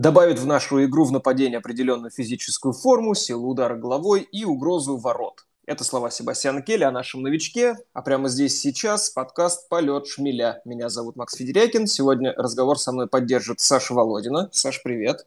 добавит 0.00 0.38
в 0.38 0.46
нашу 0.46 0.82
игру 0.86 1.04
в 1.04 1.12
нападение 1.12 1.58
определенную 1.58 2.10
физическую 2.10 2.72
форму, 2.72 3.14
силу 3.14 3.50
удара 3.50 3.76
головой 3.76 4.22
и 4.22 4.44
угрозу 4.46 4.96
ворот. 4.96 5.46
Это 5.66 5.84
слова 5.84 6.10
Себастьяна 6.10 6.62
Келли 6.62 6.84
о 6.84 6.90
нашем 6.90 7.22
новичке. 7.22 7.76
А 7.92 8.00
прямо 8.00 8.28
здесь 8.28 8.58
сейчас 8.58 9.10
подкаст 9.10 9.68
«Полет 9.68 10.06
шмеля». 10.06 10.62
Меня 10.64 10.88
зовут 10.88 11.16
Макс 11.16 11.36
Федерякин. 11.36 11.86
Сегодня 11.86 12.32
разговор 12.32 12.78
со 12.78 12.92
мной 12.92 13.08
поддержит 13.08 13.60
Саша 13.60 13.92
Володина. 13.92 14.48
Саш, 14.52 14.82
привет. 14.82 15.26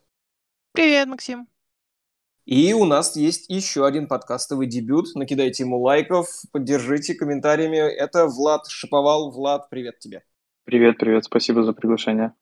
Привет, 0.74 1.08
Максим. 1.08 1.53
И 2.46 2.74
у 2.74 2.84
нас 2.84 3.16
есть 3.16 3.50
еще 3.50 3.86
один 3.86 4.08
подкастовый 4.08 4.68
дебют. 4.68 5.16
Накидайте 5.16 5.64
ему 5.64 5.80
лайков, 5.80 6.28
поддержите 6.52 7.14
комментариями. 7.14 7.78
Это 7.78 8.28
Влад 8.28 8.68
Шиповал. 8.68 9.32
Влад, 9.32 9.70
привет 9.70 10.00
тебе. 10.00 10.24
Привет, 10.66 10.98
привет. 10.98 11.24
Спасибо 11.24 11.64
за 11.64 11.72
приглашение. 11.72 12.34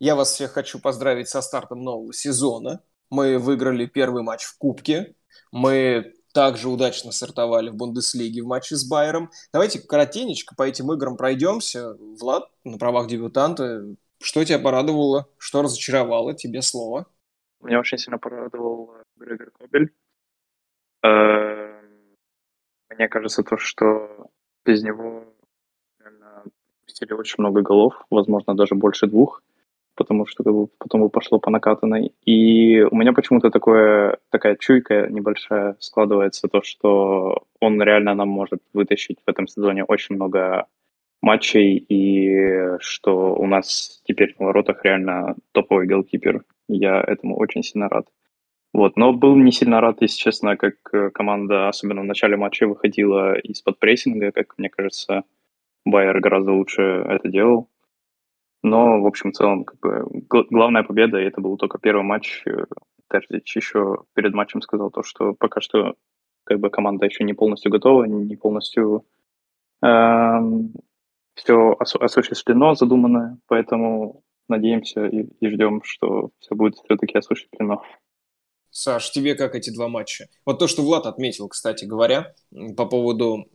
Я 0.00 0.16
вас 0.16 0.32
всех 0.32 0.52
хочу 0.52 0.80
поздравить 0.80 1.28
со 1.28 1.42
стартом 1.42 1.84
нового 1.84 2.14
сезона. 2.14 2.80
Мы 3.10 3.38
выиграли 3.38 3.84
первый 3.84 4.22
матч 4.22 4.44
в 4.44 4.56
Кубке. 4.56 5.16
Мы 5.52 6.14
также 6.32 6.68
удачно 6.68 7.12
стартовали 7.12 7.70
в 7.70 7.74
Бундеслиге 7.74 8.42
в 8.42 8.46
матче 8.46 8.76
с 8.76 8.88
Байером. 8.88 9.30
Давайте 9.52 9.80
коротенечко 9.80 10.54
по 10.54 10.62
этим 10.62 10.92
играм 10.92 11.16
пройдемся. 11.16 11.94
Влад, 11.94 12.50
на 12.64 12.78
правах 12.78 13.06
дебютанта, 13.06 13.94
что 14.20 14.44
тебя 14.44 14.58
порадовало, 14.58 15.28
что 15.38 15.62
разочаровало? 15.62 16.34
Тебе 16.34 16.62
слово. 16.62 17.06
Меня 17.62 17.80
очень 17.80 17.98
сильно 17.98 18.18
порадовал 18.18 18.94
Грегор 19.16 19.50
Кобель. 19.50 19.92
Э, 21.04 21.80
мне 22.90 23.08
кажется, 23.08 23.42
то, 23.42 23.56
что 23.56 24.28
без 24.64 24.82
него 24.82 25.24
пустили 26.84 27.12
очень 27.12 27.36
много 27.38 27.62
голов, 27.62 27.94
возможно, 28.10 28.54
даже 28.54 28.74
больше 28.74 29.06
двух, 29.06 29.42
потому 29.94 30.26
что 30.26 30.44
как 30.44 30.52
бы, 30.52 30.68
потом 30.78 31.08
пошло 31.10 31.38
по 31.38 31.50
накатанной. 31.50 32.12
И 32.24 32.80
у 32.82 32.96
меня 32.96 33.12
почему-то 33.12 33.50
такое, 33.50 34.18
такая 34.30 34.56
чуйка 34.56 35.06
небольшая 35.08 35.76
складывается, 35.80 36.48
то, 36.48 36.62
что 36.62 37.44
он 37.60 37.82
реально 37.82 38.14
нам 38.14 38.28
может 38.28 38.60
вытащить 38.72 39.18
в 39.24 39.30
этом 39.30 39.46
сезоне 39.46 39.84
очень 39.84 40.16
много 40.16 40.66
матчей, 41.20 41.76
и 41.76 42.78
что 42.80 43.34
у 43.34 43.46
нас 43.46 44.02
теперь 44.04 44.34
на 44.38 44.46
воротах 44.46 44.84
реально 44.84 45.36
топовый 45.52 45.86
голкипер. 45.86 46.44
Я 46.68 47.00
этому 47.00 47.36
очень 47.38 47.62
сильно 47.62 47.88
рад. 47.88 48.06
Вот, 48.72 48.96
но 48.96 49.12
был 49.12 49.36
не 49.36 49.52
сильно 49.52 49.80
рад, 49.80 49.98
если 50.00 50.18
честно, 50.18 50.56
как 50.56 50.74
э, 50.92 51.10
команда, 51.10 51.68
особенно 51.68 52.00
в 52.00 52.06
начале 52.06 52.38
матча, 52.38 52.66
выходила 52.66 53.38
из-под 53.38 53.78
прессинга, 53.78 54.32
как 54.32 54.54
мне 54.56 54.70
кажется, 54.70 55.24
Байер 55.84 56.18
гораздо 56.20 56.52
лучше 56.52 56.82
это 56.82 57.28
делал. 57.28 57.68
Но, 58.62 59.00
в 59.00 59.06
общем, 59.06 59.32
в 59.32 59.36
целом, 59.36 59.64
как 59.64 59.80
бы, 59.80 60.04
главная 60.50 60.84
победа, 60.84 61.18
и 61.18 61.24
это 61.24 61.40
был 61.40 61.56
только 61.56 61.78
первый 61.78 62.04
матч. 62.04 62.42
Э, 62.46 62.64
Терзич 63.10 63.56
еще 63.56 64.04
перед 64.14 64.32
матчем 64.34 64.62
сказал 64.62 64.90
то, 64.90 65.02
что 65.02 65.34
пока 65.34 65.60
что 65.60 65.94
как 66.44 66.60
бы 66.60 66.70
команда 66.70 67.06
еще 67.06 67.24
не 67.24 67.34
полностью 67.34 67.70
готова, 67.70 68.04
не 68.04 68.36
полностью 68.36 69.04
э, 69.82 69.86
эм, 69.86 70.72
все 71.34 71.76
осуществлено, 71.78 72.74
задуманное, 72.74 73.38
поэтому 73.46 74.22
надеемся 74.48 75.06
и, 75.06 75.26
и 75.40 75.48
ждем, 75.48 75.82
что 75.82 76.30
все 76.38 76.54
будет 76.54 76.76
все-таки 76.76 77.18
осуществлено. 77.18 77.82
Саш, 78.70 79.10
тебе 79.10 79.34
как 79.34 79.54
эти 79.54 79.70
два 79.70 79.88
матча? 79.88 80.28
Вот 80.46 80.58
то, 80.58 80.66
что 80.66 80.82
Влад 80.82 81.06
отметил, 81.06 81.48
кстати 81.48 81.84
говоря, 81.84 82.34
по 82.76 82.86
поводу 82.86 83.46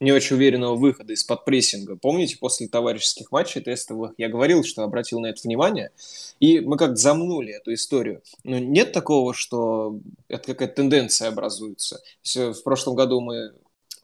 не 0.00 0.12
очень 0.12 0.36
уверенного 0.36 0.76
выхода 0.76 1.12
из-под 1.12 1.44
прессинга. 1.44 1.96
Помните, 1.96 2.36
после 2.38 2.68
товарищеских 2.68 3.30
матчей 3.32 3.60
тестовых 3.60 4.12
я 4.18 4.28
говорил, 4.28 4.64
что 4.64 4.82
обратил 4.82 5.20
на 5.20 5.26
это 5.26 5.40
внимание, 5.44 5.90
и 6.40 6.60
мы 6.60 6.76
как-то 6.76 6.96
замнули 6.96 7.52
эту 7.52 7.72
историю. 7.72 8.22
Но 8.42 8.58
нет 8.58 8.92
такого, 8.92 9.34
что 9.34 9.98
это 10.28 10.48
какая-то 10.52 10.74
тенденция 10.74 11.28
образуется. 11.28 12.02
В 12.24 12.62
прошлом 12.62 12.96
году 12.96 13.20
мы 13.20 13.52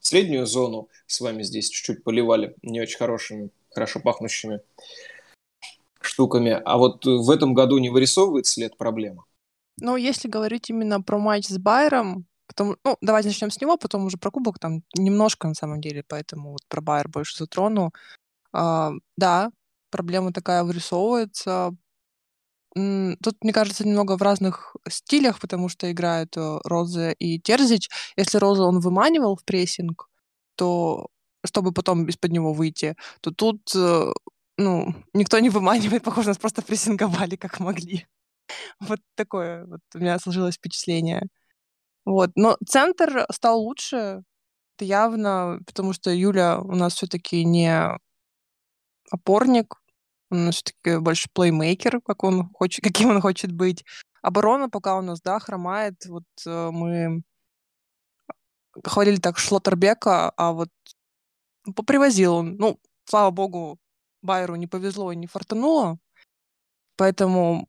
среднюю 0.01 0.47
зону 0.47 0.89
с 1.07 1.21
вами 1.21 1.43
здесь 1.43 1.69
чуть-чуть 1.69 2.05
поливали 2.05 2.55
не 2.63 2.81
очень 2.81 2.99
хорошими, 2.99 3.51
хорошо 3.71 4.01
пахнущими 4.01 4.61
штуками, 6.01 6.61
а 6.65 6.79
вот 6.79 7.05
в 7.05 7.31
этом 7.31 7.53
году 7.53 7.79
не 7.79 7.91
вырисовывается 7.91 8.61
ли 8.61 8.67
эта 8.67 8.77
проблема? 8.77 9.27
Ну, 9.83 9.97
если 9.97 10.29
говорить 10.29 10.71
именно 10.71 11.03
про 11.03 11.19
матч 11.19 11.47
с 11.47 11.59
Байером, 11.59 12.27
потом, 12.51 12.77
ну, 12.85 12.97
давайте 13.01 13.29
начнем 13.29 13.51
с 13.51 13.61
него, 13.61 13.77
потом 13.79 14.07
уже 14.07 14.19
про 14.19 14.31
кубок 14.31 14.59
там 14.59 14.83
немножко 14.97 15.47
на 15.49 15.55
самом 15.55 15.81
деле, 15.81 16.03
поэтому 16.07 16.53
вот 16.53 16.63
про 16.69 16.81
Байер 16.81 17.09
больше 17.09 17.37
затрону. 17.39 17.93
А, 18.53 18.93
да, 19.17 19.53
проблема 19.91 20.33
такая 20.33 20.65
вырисовывается. 20.65 21.77
Тут, 22.75 23.37
мне 23.43 23.53
кажется, 23.53 23.87
немного 23.87 24.17
в 24.17 24.23
разных 24.23 24.77
стилях, 24.89 25.41
потому 25.41 25.69
что 25.69 25.91
играют 25.91 26.37
э, 26.37 26.59
Роза 26.65 27.11
и 27.11 27.39
Терзич. 27.41 27.89
Если 28.17 28.39
Роза 28.39 28.65
он 28.65 28.81
выманивал 28.81 29.37
в 29.37 29.45
прессинг, 29.45 30.09
то 30.57 31.09
чтобы 31.45 31.73
потом 31.73 32.07
из-под 32.07 32.33
него 32.33 32.53
выйти, 32.53 32.97
то 33.23 33.33
тут, 33.33 33.61
э, 33.77 34.13
ну, 34.59 34.95
никто 35.15 35.39
не 35.41 35.51
выманивает, 35.51 36.05
похоже, 36.05 36.29
нас 36.29 36.39
просто 36.39 36.63
прессинговали 36.63 37.37
как 37.37 37.61
могли. 37.61 38.07
Вот 38.81 39.01
такое 39.17 39.67
вот 39.67 39.81
у 39.95 39.99
меня 39.99 40.19
сложилось 40.19 40.57
впечатление. 40.57 41.23
Вот. 42.05 42.31
Но 42.35 42.57
центр 42.67 43.27
стал 43.33 43.61
лучше. 43.61 44.23
Это 44.77 44.85
явно, 44.85 45.61
потому 45.67 45.93
что 45.93 46.11
Юля 46.11 46.61
у 46.61 46.75
нас 46.75 46.95
все-таки 46.95 47.45
не 47.45 47.99
опорник, 49.11 49.75
он 50.31 50.53
все-таки 50.53 50.99
больше 50.99 51.29
плеймейкер, 51.33 52.01
как 52.03 52.25
он 52.25 52.49
хочет, 52.55 52.85
каким 52.85 53.11
он 53.11 53.21
хочет 53.21 53.53
быть. 53.53 53.85
Оборона 54.23 54.69
пока 54.69 54.97
у 54.99 55.03
нас, 55.03 55.21
да, 55.21 55.39
хромает. 55.39 56.05
Вот 56.07 56.25
э, 56.47 56.71
мы 56.71 57.23
хвалили 58.85 59.17
так 59.17 59.39
Шлоттербека, 59.39 60.31
а 60.37 60.53
вот 60.53 60.69
попривозил 61.77 62.35
он. 62.37 62.57
Ну, 62.57 62.79
слава 63.05 63.31
богу, 63.31 63.79
Байеру 64.23 64.57
не 64.57 64.67
повезло 64.67 65.13
и 65.13 65.17
не 65.17 65.27
фартануло. 65.27 65.99
Поэтому 66.97 67.67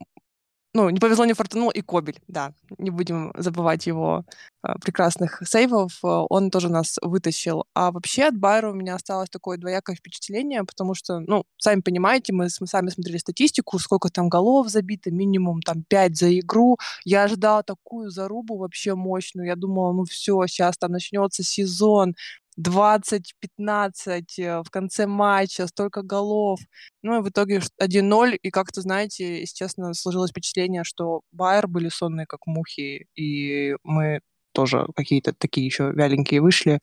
ну, 0.74 0.90
не 0.90 1.00
повезло, 1.00 1.26
не 1.26 1.34
фартанул, 1.34 1.70
и 1.70 1.82
Кобель, 1.82 2.20
да, 2.28 2.54
не 2.78 2.92
будем 2.92 3.34
забывать 3.38 3.88
его 3.88 4.24
э, 4.64 4.74
прекрасных 4.82 5.42
сейвов, 5.46 6.00
э, 6.04 6.08
он 6.08 6.50
тоже 6.50 6.70
нас 6.70 6.98
вытащил. 7.02 7.66
А 7.74 7.92
вообще 7.92 8.24
от 8.24 8.38
Байера 8.38 8.72
у 8.72 8.74
меня 8.74 8.96
осталось 8.96 9.30
такое 9.30 9.58
двоякое 9.58 9.98
впечатление, 9.98 10.64
потому 10.64 10.94
что, 10.96 11.20
ну, 11.20 11.44
сами 11.58 11.82
понимаете, 11.82 12.32
мы, 12.32 12.48
мы 12.62 12.68
сами 12.68 12.90
смотрели 12.90 13.18
статистику, 13.18 13.80
сколько 13.80 14.10
там 14.10 14.30
голов 14.30 14.70
забито, 14.70 15.12
минимум 15.12 15.62
там 15.62 15.84
5 15.84 16.18
за 16.18 16.40
игру. 16.40 16.78
Я 17.04 17.24
ожидала 17.24 17.64
такую 17.64 18.10
зарубу 18.10 18.58
вообще 18.58 18.96
мощную, 18.96 19.48
я 19.48 19.58
думала, 19.58 19.92
ну 19.92 20.06
все, 20.06 20.46
сейчас 20.48 20.78
там 20.78 20.92
начнется 20.92 21.44
сезон, 21.44 22.16
20-15 22.60 24.40
э, 24.40 24.62
в 24.64 24.70
конце 24.70 25.08
матча, 25.08 25.68
столько 25.68 26.02
голов. 26.04 26.60
Ну 27.04 27.20
и 27.20 27.24
в 27.24 27.30
итоге 27.30 27.62
1-0, 27.80 28.38
и 28.42 28.50
как-то, 28.52 28.82
знаете, 28.82 29.42
естественно, 29.42 29.94
сложилось 29.94 30.32
впечатление, 30.32 30.84
что 30.84 31.22
Байер 31.32 31.68
были 31.68 31.90
сонные, 31.90 32.26
как 32.28 32.48
мухи, 32.48 33.08
и 33.16 33.76
мы 33.84 34.22
тоже 34.54 34.88
какие-то 34.96 35.34
такие 35.34 35.66
еще 35.66 35.92
вяленькие 35.92 36.42
вышли. 36.42 36.80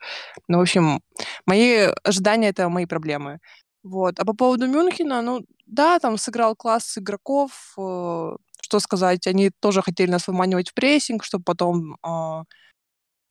Ну, 0.48 0.58
в 0.58 0.62
общем, 0.62 1.00
мои 1.46 1.88
ожидания— 2.04 2.48
это 2.50 2.68
мои 2.68 2.86
проблемы. 2.86 3.38
Вот. 3.82 4.18
А 4.18 4.24
по 4.24 4.34
поводу 4.34 4.66
Мюнхена, 4.66 5.22
ну, 5.22 5.40
да, 5.66 5.98
там 5.98 6.16
сыграл 6.18 6.56
класс 6.56 6.98
игроков, 6.98 7.74
э, 7.78 8.36
что 8.62 8.80
сказать, 8.80 9.26
они 9.26 9.50
тоже 9.60 9.82
хотели 9.82 10.10
нас 10.10 10.26
выманивать 10.28 10.70
в 10.70 10.74
прессинг, 10.74 11.24
чтобы 11.24 11.44
потом 11.44 11.96
э, 12.04 12.44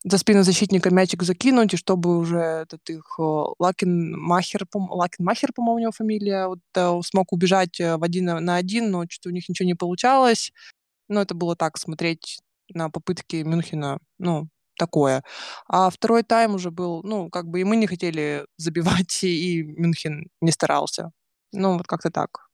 за 0.09 0.18
спину 0.18 0.44
защитника 0.44 0.89
мячик 0.89 1.24
закинуть, 1.24 1.74
и 1.74 1.77
чтобы 1.77 2.18
уже 2.18 2.38
этот 2.38 2.89
их 2.89 3.15
э, 3.19 3.24
Лакин 3.59 4.18
Махер, 4.18 4.65
Лакин 4.74 5.25
Махер, 5.25 5.51
по-моему, 5.54 5.75
у 5.75 5.80
него 5.80 5.92
фамилия, 5.92 6.48
вот, 6.48 6.59
э, 6.75 7.01
смог 7.04 7.33
убежать 7.33 7.80
э, 7.80 7.98
в 7.98 8.04
один 8.04 8.25
на 8.25 8.56
один, 8.56 8.92
но 8.92 9.04
что-то 9.09 9.30
у 9.30 9.33
них 9.33 9.50
ничего 9.50 9.68
не 9.68 9.75
получалось. 9.75 10.51
Но 11.09 11.21
это 11.21 11.36
было 11.36 11.56
так, 11.56 11.77
смотреть 11.77 12.39
на 12.74 12.89
попытки 12.89 13.38
Мюнхена, 13.38 14.00
ну, 14.19 14.50
такое. 14.77 15.24
А 15.68 15.89
второй 15.89 16.24
тайм 16.24 16.56
уже 16.56 16.71
был, 16.71 17.01
ну, 17.03 17.30
как 17.30 17.48
бы 17.48 17.62
и 17.62 17.63
мы 17.65 17.75
не 17.77 17.88
хотели 17.88 18.45
забивать, 18.57 19.24
и 19.24 19.63
Мюнхен 19.63 20.30
не 20.42 20.51
старался. 20.51 21.12
Ну, 21.53 21.77
вот 21.77 21.88
как-то 21.88 22.12
так. 22.12 22.47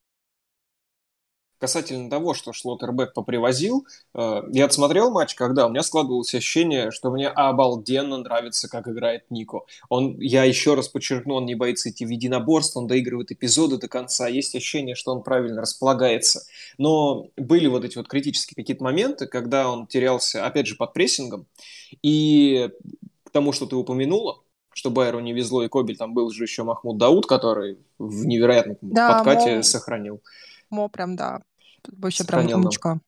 Касательно 1.59 2.09
того, 2.09 2.33
что 2.33 2.53
Шлоттербек 2.53 3.13
попривозил, 3.13 3.87
э, 4.13 4.41
я 4.51 4.65
отсмотрел 4.65 5.11
матч, 5.11 5.35
когда 5.35 5.65
у 5.65 5.69
меня 5.69 5.83
складывалось 5.83 6.33
ощущение, 6.33 6.91
что 6.91 7.11
мне 7.11 7.27
обалденно 7.27 8.17
нравится, 8.17 8.69
как 8.69 8.87
играет 8.87 9.29
Нико. 9.29 9.61
Он, 9.89 10.19
я 10.19 10.43
еще 10.43 10.73
раз 10.73 10.89
подчеркну, 10.89 11.35
он 11.35 11.45
не 11.45 11.55
боится 11.55 11.89
идти 11.89 12.05
в 12.05 12.09
единоборство, 12.09 12.79
он 12.79 12.87
доигрывает 12.87 13.31
эпизоды 13.31 13.77
до 13.77 13.87
конца, 13.87 14.27
есть 14.27 14.55
ощущение, 14.55 14.95
что 14.95 15.11
он 15.11 15.23
правильно 15.23 15.61
располагается. 15.61 16.43
Но 16.77 17.27
были 17.37 17.67
вот 17.67 17.85
эти 17.85 17.97
вот 17.97 18.07
критические 18.07 18.55
какие-то 18.55 18.83
моменты, 18.83 19.27
когда 19.27 19.69
он 19.69 19.87
терялся, 19.87 20.45
опять 20.45 20.67
же, 20.67 20.75
под 20.75 20.93
прессингом, 20.93 21.47
и 22.01 22.69
к 23.23 23.29
тому, 23.31 23.51
что 23.51 23.65
ты 23.65 23.75
упомянула, 23.75 24.43
что 24.73 24.89
Байеру 24.89 25.19
не 25.19 25.33
везло, 25.33 25.63
и 25.63 25.69
Кобель, 25.69 25.97
там 25.97 26.13
был 26.13 26.29
же 26.31 26.43
еще 26.43 26.63
Махмуд 26.63 26.97
Дауд, 26.97 27.25
который 27.25 27.77
в 27.99 28.25
невероятном 28.25 28.77
да, 28.81 29.13
подкате 29.13 29.57
Мо... 29.57 29.63
сохранил. 29.63 30.21
Мо 30.73 30.89
прям, 30.89 31.15
да, 31.15 31.41
Вообще 31.91 32.23
прям 32.23 32.47
умничка. 32.47 32.99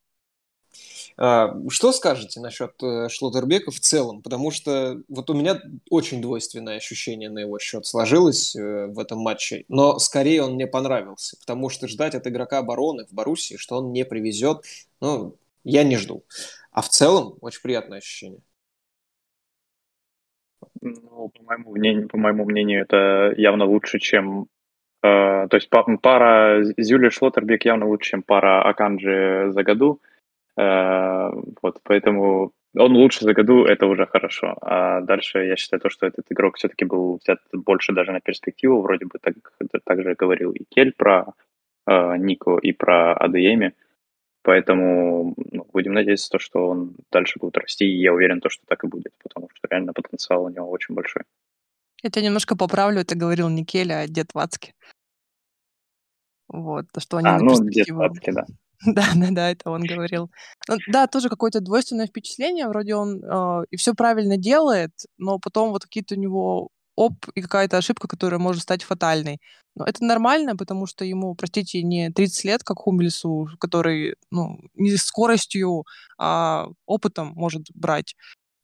А, 1.18 1.54
что 1.70 1.92
скажете 1.92 2.40
насчет 2.40 2.72
э, 2.82 3.08
Шлотербека 3.08 3.70
в 3.70 3.80
целом? 3.80 4.22
Потому 4.22 4.50
что 4.50 5.02
вот 5.08 5.30
у 5.30 5.34
меня 5.34 5.60
очень 5.88 6.20
двойственное 6.20 6.76
ощущение 6.76 7.30
на 7.30 7.38
его 7.38 7.58
счет 7.58 7.86
сложилось 7.86 8.54
э, 8.54 8.86
в 8.86 8.98
этом 8.98 9.20
матче, 9.20 9.64
но 9.68 9.98
скорее 9.98 10.42
он 10.42 10.54
мне 10.54 10.66
понравился, 10.66 11.38
потому 11.38 11.70
что 11.70 11.88
ждать 11.88 12.14
от 12.14 12.26
игрока 12.26 12.58
обороны 12.58 13.06
в 13.06 13.12
Боруссии, 13.12 13.56
что 13.56 13.78
он 13.78 13.92
не 13.92 14.04
привезет, 14.04 14.62
ну, 15.00 15.36
я 15.64 15.84
не 15.84 15.96
жду. 15.96 16.24
А 16.70 16.82
в 16.82 16.90
целом 16.90 17.38
очень 17.40 17.62
приятное 17.62 17.98
ощущение. 17.98 18.40
Ну, 20.82 21.30
по 21.30 21.42
моему 21.42 21.72
мнению, 21.72 22.08
по 22.08 22.18
моему 22.18 22.44
мнению, 22.44 22.82
это 22.82 23.32
явно 23.36 23.64
лучше, 23.64 23.98
чем 23.98 24.48
то 25.48 25.56
есть 25.56 25.68
пара 25.70 26.62
Зюли 26.76 27.08
Шлоттербек 27.10 27.64
явно 27.64 27.86
лучше, 27.86 28.10
чем 28.10 28.22
пара 28.22 28.62
Аканджи 28.62 29.50
за 29.50 29.62
году. 29.62 30.00
Э, 30.56 31.30
вот, 31.62 31.80
поэтому 31.82 32.52
он 32.76 32.92
лучше 32.92 33.24
за 33.24 33.32
году, 33.32 33.64
это 33.64 33.86
уже 33.86 34.06
хорошо. 34.06 34.56
А 34.60 35.00
дальше 35.00 35.44
я 35.44 35.56
считаю 35.56 35.80
то, 35.80 35.90
что 35.90 36.06
этот 36.06 36.26
игрок 36.30 36.56
все-таки 36.56 36.84
был 36.84 37.18
взят 37.22 37.40
больше 37.52 37.92
даже 37.92 38.12
на 38.12 38.20
перспективу. 38.20 38.82
Вроде 38.82 39.06
бы 39.06 39.18
так, 39.20 39.34
так 39.84 40.02
же 40.02 40.14
говорил 40.14 40.52
и 40.52 40.64
Кель 40.64 40.92
про 40.92 41.32
э, 41.86 42.16
Нико, 42.18 42.58
и 42.58 42.72
про 42.72 43.14
АДМи. 43.14 43.72
Поэтому 44.42 45.34
ну, 45.52 45.66
будем 45.72 45.92
надеяться, 45.92 46.30
то, 46.30 46.38
что 46.38 46.68
он 46.68 46.94
дальше 47.10 47.40
будет 47.40 47.58
расти, 47.58 47.84
и 47.84 48.00
я 48.00 48.12
уверен, 48.12 48.40
то, 48.40 48.48
что 48.48 48.64
так 48.66 48.84
и 48.84 48.86
будет, 48.86 49.12
потому 49.22 49.48
что 49.52 49.66
реально 49.68 49.92
потенциал 49.92 50.44
у 50.44 50.48
него 50.48 50.70
очень 50.70 50.94
большой. 50.94 51.24
Я 52.02 52.10
тебя 52.10 52.26
немножко 52.26 52.56
поправлю, 52.56 53.00
это 53.00 53.16
говорил 53.16 53.48
не 53.48 53.64
Кель, 53.64 53.92
а 53.92 54.06
дед 54.06 54.34
Вацки. 54.34 54.72
Вот, 56.48 56.86
то, 56.92 57.00
что 57.00 57.16
они 57.18 57.28
а, 57.28 57.38
ну. 57.38 57.54
Вацки, 57.54 58.30
да. 58.32 58.44
Да, 58.84 59.06
да, 59.14 59.28
да, 59.30 59.50
это 59.50 59.70
он 59.70 59.82
говорил. 59.82 60.30
Ну, 60.68 60.76
да, 60.88 61.06
тоже 61.06 61.28
какое-то 61.28 61.60
двойственное 61.60 62.06
впечатление. 62.06 62.68
Вроде 62.68 62.94
он 62.94 63.22
э, 63.24 63.64
и 63.70 63.76
все 63.76 63.94
правильно 63.94 64.36
делает, 64.36 64.92
но 65.16 65.38
потом 65.38 65.70
вот 65.70 65.84
какие-то 65.84 66.14
у 66.14 66.18
него 66.18 66.68
оп 66.94 67.14
и 67.34 67.42
какая-то 67.42 67.78
ошибка, 67.78 68.08
которая 68.08 68.38
может 68.38 68.62
стать 68.62 68.82
фатальной. 68.82 69.40
Но 69.74 69.84
это 69.84 70.04
нормально, 70.04 70.56
потому 70.56 70.86
что 70.86 71.04
ему, 71.04 71.34
простите, 71.34 71.82
не 71.82 72.10
30 72.10 72.44
лет, 72.44 72.64
как 72.64 72.78
Хумельсу, 72.78 73.48
который 73.60 74.16
ну, 74.30 74.58
не 74.74 74.96
скоростью, 74.96 75.84
а 76.18 76.68
опытом 76.86 77.32
может 77.34 77.66
брать. 77.74 78.14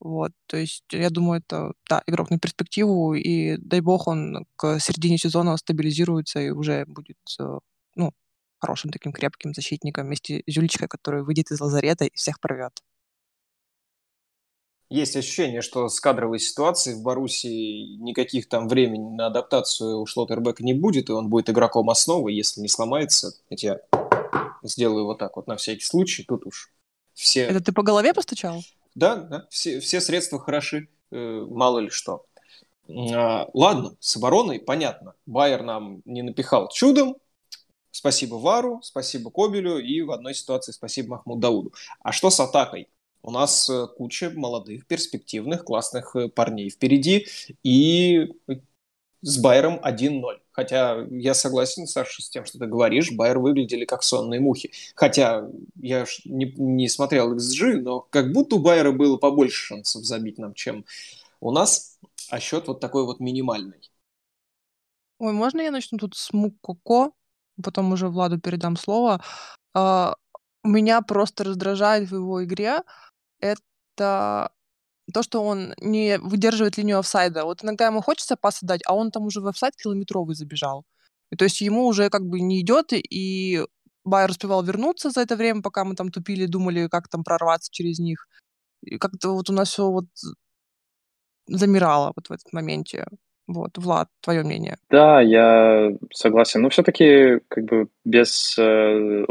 Вот, 0.01 0.33
то 0.47 0.57
есть 0.57 0.85
я 0.91 1.11
думаю, 1.11 1.43
это, 1.47 1.75
да, 1.89 2.03
игрок 2.09 2.31
на 2.31 2.39
перспективу, 2.39 3.15
и 3.15 3.57
дай 3.59 3.81
бог 3.81 4.09
он 4.09 4.47
к 4.57 4.81
середине 4.81 5.17
сезона 5.17 5.57
стабилизируется 5.57 6.41
и 6.41 6.51
уже 6.51 6.85
будет, 6.87 7.19
э, 7.39 7.59
ну, 7.95 8.13
хорошим 8.59 8.91
таким 8.91 9.13
крепким 9.13 9.55
защитником 9.55 10.07
вместе 10.07 10.43
с 10.47 10.53
Зюлечкой, 10.53 10.89
который 10.89 11.23
выйдет 11.23 11.51
из 11.51 11.61
лазарета 11.61 12.07
и 12.07 12.15
всех 12.15 12.41
порвет. 12.41 12.83
Есть 14.89 15.17
ощущение, 15.17 15.63
что 15.63 15.89
с 15.89 15.99
кадровой 16.01 16.39
ситуацией 16.39 16.97
в 16.97 17.03
Боруссии 17.03 17.97
никаких 17.97 18.47
там 18.47 18.69
времени 18.69 19.17
на 19.17 19.29
адаптацию 19.29 20.01
у 20.01 20.07
Шлоттербека 20.07 20.63
не 20.63 20.75
будет, 20.75 21.09
и 21.09 21.13
он 21.13 21.31
будет 21.31 21.49
игроком 21.49 21.89
основы, 21.89 22.31
если 22.33 22.61
не 22.61 22.69
сломается. 22.69 23.33
Я 23.49 23.81
сделаю 24.63 25.07
вот 25.07 25.19
так 25.19 25.37
вот 25.37 25.47
на 25.47 25.57
всякий 25.57 25.85
случай, 25.85 26.25
тут 26.25 26.45
уж 26.45 26.71
все... 27.15 27.45
Это 27.45 27.63
ты 27.63 27.73
по 27.73 27.83
голове 27.83 28.13
постучал? 28.13 28.63
Да, 28.95 29.17
да 29.17 29.47
все, 29.51 29.81
все 29.81 30.01
средства 30.03 30.39
хороши, 30.39 30.89
э, 31.11 31.47
мало 31.49 31.79
ли 31.79 31.89
что. 31.89 32.27
А, 32.89 33.49
ладно, 33.55 33.97
с 34.01 34.17
обороной 34.17 34.61
понятно. 34.61 35.15
Байер 35.27 35.63
нам 35.63 36.03
не 36.05 36.23
напихал 36.23 36.69
чудом. 36.69 37.17
Спасибо 37.93 38.37
Вару, 38.37 38.81
спасибо 38.83 39.31
Кобелю 39.31 39.79
и 39.79 40.01
в 40.01 40.11
одной 40.11 40.35
ситуации 40.35 40.73
спасибо 40.73 41.11
Махмуд 41.11 41.41
Дауду. 41.41 41.73
А 42.01 42.11
что 42.11 42.31
с 42.31 42.41
атакой? 42.41 42.89
У 43.23 43.31
нас 43.31 43.71
э, 43.71 43.87
куча 43.97 44.31
молодых, 44.35 44.87
перспективных, 44.87 45.65
классных 45.65 46.17
э, 46.17 46.29
парней 46.29 46.71
впереди. 46.71 47.27
И 47.63 48.33
с 49.21 49.39
Байером 49.39 49.79
1-0. 49.83 50.23
Хотя 50.51 51.07
я 51.11 51.33
согласен, 51.35 51.87
Саша, 51.87 52.21
с 52.23 52.29
тем, 52.29 52.45
что 52.45 52.59
ты 52.59 52.67
говоришь, 52.67 53.13
Байер 53.13 53.39
выглядели 53.39 53.85
как 53.85 54.03
сонные 54.03 54.41
мухи. 54.41 54.73
Хотя 54.95 55.49
я 55.81 56.05
не, 56.25 56.53
не 56.57 56.89
смотрел 56.89 57.37
XG, 57.37 57.81
но 57.81 58.01
как 58.01 58.33
будто 58.33 58.57
у 58.57 58.59
Байера 58.59 58.91
было 58.91 59.17
побольше 59.17 59.67
шансов 59.67 60.05
забить 60.05 60.39
нам, 60.39 60.55
чем 60.55 60.85
у 61.41 61.53
нас, 61.53 61.99
а 62.29 62.41
счет 62.41 62.67
вот 62.67 62.81
такой 62.81 63.05
вот 63.05 63.21
минимальный. 63.21 63.91
Ой, 65.19 65.33
можно 65.33 65.61
я 65.61 65.71
начну 65.71 65.99
тут 65.99 66.17
с 66.17 66.33
Мукоко, 66.33 67.13
потом 67.63 67.93
уже 67.93 68.09
Владу 68.09 68.41
передам 68.41 68.77
слово. 68.77 69.21
Uh, 69.77 70.15
меня 70.65 71.03
просто 71.03 71.45
раздражает 71.45 72.11
в 72.11 72.15
его 72.15 72.45
игре 72.45 72.83
это 73.41 74.51
то, 75.13 75.23
что 75.23 75.43
он 75.45 75.75
не 75.81 76.19
выдерживает 76.19 76.79
линию 76.79 76.99
офсайда. 76.99 77.45
Вот 77.45 77.65
иногда 77.65 77.87
ему 77.87 78.03
хочется 78.03 78.37
пас 78.37 78.59
дать, 78.63 78.83
а 78.87 78.95
он 78.95 79.11
там 79.11 79.25
уже 79.27 79.41
в 79.41 79.47
офсайд 79.47 79.75
километровый 79.77 80.37
забежал. 80.37 80.85
И 81.31 81.37
то 81.37 81.45
есть 81.45 81.61
ему 81.61 81.87
уже 81.87 82.11
как 82.11 82.23
бы 82.23 82.41
не 82.41 82.61
идет, 82.61 82.93
и 82.93 83.67
Байер 84.05 84.31
успевал 84.31 84.63
вернуться 84.63 85.11
за 85.11 85.21
это 85.23 85.37
время, 85.37 85.63
пока 85.63 85.85
мы 85.85 85.95
там 85.95 86.11
тупили, 86.11 86.47
думали, 86.47 86.89
как 86.89 87.09
там 87.09 87.25
прорваться 87.25 87.71
через 87.73 87.99
них. 87.99 88.27
И 88.83 88.99
как-то 88.99 89.35
вот 89.35 89.51
у 89.51 89.53
нас 89.53 89.71
все 89.71 89.91
вот 89.91 90.07
замирало 91.47 92.13
вот 92.17 92.29
в 92.29 92.33
этот 92.33 92.53
моменте. 92.53 93.07
Вот, 93.49 93.77
Влад, 93.77 94.09
твое 94.21 94.43
мнение. 94.43 94.77
Да, 94.89 95.21
я 95.21 95.93
согласен. 96.13 96.63
Но 96.63 96.69
все-таки 96.69 97.41
как 97.49 97.65
бы 97.65 97.89
без 98.05 98.57
э, 98.59 99.25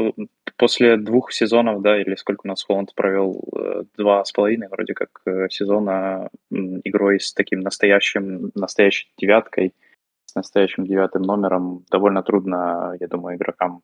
после 0.57 0.97
двух 0.97 1.31
сезонов, 1.31 1.81
да, 1.81 1.99
или 1.99 2.15
сколько 2.15 2.41
у 2.43 2.47
нас 2.47 2.63
Холланд 2.63 2.93
провел, 2.93 3.41
э, 3.55 3.83
два 3.97 4.23
с 4.25 4.31
половиной 4.31 4.67
вроде 4.67 4.93
как 4.93 5.09
э, 5.25 5.47
сезона 5.49 6.29
игрой 6.51 7.19
с 7.19 7.33
таким 7.33 7.61
настоящим, 7.61 8.51
настоящей 8.53 9.11
девяткой, 9.17 9.73
с 10.25 10.35
настоящим 10.35 10.85
девятым 10.85 11.21
номером, 11.21 11.85
довольно 11.89 12.21
трудно, 12.21 12.95
я 12.99 13.07
думаю, 13.07 13.37
игрокам 13.37 13.81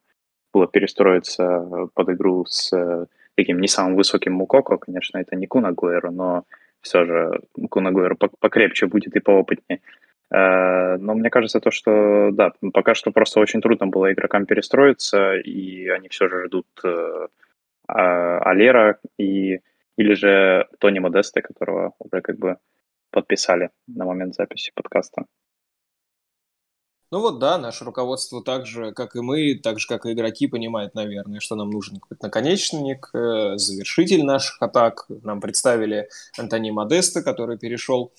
было 0.53 0.67
перестроиться 0.67 1.89
под 1.93 2.09
игру 2.09 2.45
с 2.45 3.07
таким 3.35 3.61
не 3.61 3.67
самым 3.67 3.95
высоким 3.95 4.33
Мукоко, 4.33 4.77
конечно, 4.77 5.19
это 5.19 5.35
не 5.35 5.47
Куна 5.47 5.71
Гуэру, 5.71 6.11
но 6.11 6.43
все 6.81 7.05
же 7.05 7.41
Куна 7.69 7.91
Гуэру 7.91 8.17
покрепче 8.39 8.87
будет 8.87 9.15
и 9.15 9.19
поопытнее. 9.19 9.81
Э, 10.29 10.97
но 10.97 11.13
мне 11.13 11.29
кажется, 11.29 11.59
то, 11.59 11.71
что 11.71 12.29
да, 12.31 12.51
пока 12.73 12.95
что 12.95 13.11
просто 13.11 13.39
очень 13.39 13.61
трудно 13.61 13.87
было 13.87 14.11
игрокам 14.11 14.45
перестроиться, 14.45 15.35
и 15.35 15.87
они 15.87 16.09
все 16.09 16.27
же 16.27 16.45
ждут 16.47 16.67
э, 16.83 17.27
а, 17.87 18.39
Алера 18.39 18.99
и 19.17 19.59
или 19.97 20.13
же 20.13 20.67
Тони 20.79 20.99
Модеста, 20.99 21.41
которого 21.41 21.93
уже 21.99 22.21
как 22.21 22.37
бы 22.37 22.57
подписали 23.11 23.71
на 23.87 24.05
момент 24.05 24.35
записи 24.35 24.71
подкаста. 24.75 25.25
Ну 27.09 27.21
вот 27.21 27.39
да, 27.39 27.57
наше 27.57 27.85
руководство 27.85 28.43
так 28.43 28.65
же, 28.65 28.91
как 28.91 29.15
и 29.15 29.21
мы, 29.21 29.55
так 29.55 29.79
же, 29.79 29.87
как 29.87 30.05
и 30.05 30.11
игроки, 30.11 30.45
понимает, 30.47 30.93
наверное, 30.93 31.39
что 31.39 31.55
нам 31.55 31.69
нужен 31.69 32.01
какой-то 32.01 32.25
наконечник, 32.25 33.09
э, 33.13 33.55
завершитель 33.55 34.25
наших 34.25 34.61
атак. 34.61 35.05
Нам 35.23 35.39
представили 35.39 36.09
Антони 36.37 36.71
Модеста, 36.71 37.23
который 37.23 37.57
перешел 37.57 38.11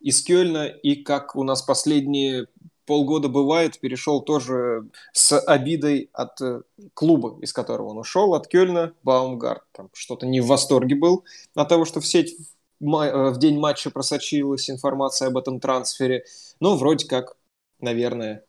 из 0.00 0.22
Кёльна, 0.22 0.66
и 0.66 0.96
как 0.96 1.36
у 1.36 1.42
нас 1.42 1.62
последние 1.62 2.46
полгода 2.86 3.28
бывает, 3.28 3.78
перешел 3.80 4.22
тоже 4.22 4.88
с 5.12 5.38
обидой 5.38 6.08
от 6.12 6.40
э, 6.40 6.62
клуба, 6.94 7.38
из 7.42 7.52
которого 7.52 7.88
он 7.88 7.98
ушел, 7.98 8.34
от 8.34 8.48
Кёльна, 8.48 8.94
Баумгарт. 9.02 9.62
Там 9.72 9.90
что-то 9.92 10.26
не 10.26 10.40
в 10.40 10.46
восторге 10.46 10.94
был 10.94 11.24
от 11.54 11.68
того, 11.68 11.84
что 11.84 12.00
в 12.00 12.06
сеть 12.06 12.34
в, 12.80 13.02
э, 13.02 13.38
день 13.38 13.58
матча 13.58 13.90
просочилась 13.90 14.70
информация 14.70 15.28
об 15.28 15.36
этом 15.36 15.60
трансфере. 15.60 16.24
Но 16.60 16.76
вроде 16.76 17.06
как, 17.06 17.36
наверное, 17.78 18.44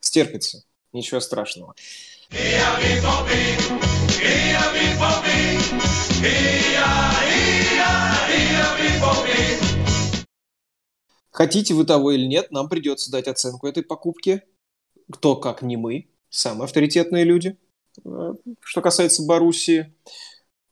стерпится. 0.00 0.64
Ничего 0.92 1.20
страшного. 1.20 1.74
Ia, 6.58 7.15
Хотите 11.36 11.74
вы 11.74 11.84
того 11.84 12.12
или 12.12 12.24
нет, 12.24 12.50
нам 12.50 12.70
придется 12.70 13.10
дать 13.10 13.28
оценку 13.28 13.66
этой 13.66 13.82
покупке. 13.82 14.44
Кто, 15.12 15.36
как 15.36 15.60
не 15.60 15.76
мы, 15.76 16.08
самые 16.30 16.64
авторитетные 16.64 17.24
люди. 17.24 17.58
э, 18.06 18.32
что 18.62 18.80
касается 18.80 19.22
Боруссии. 19.22 19.94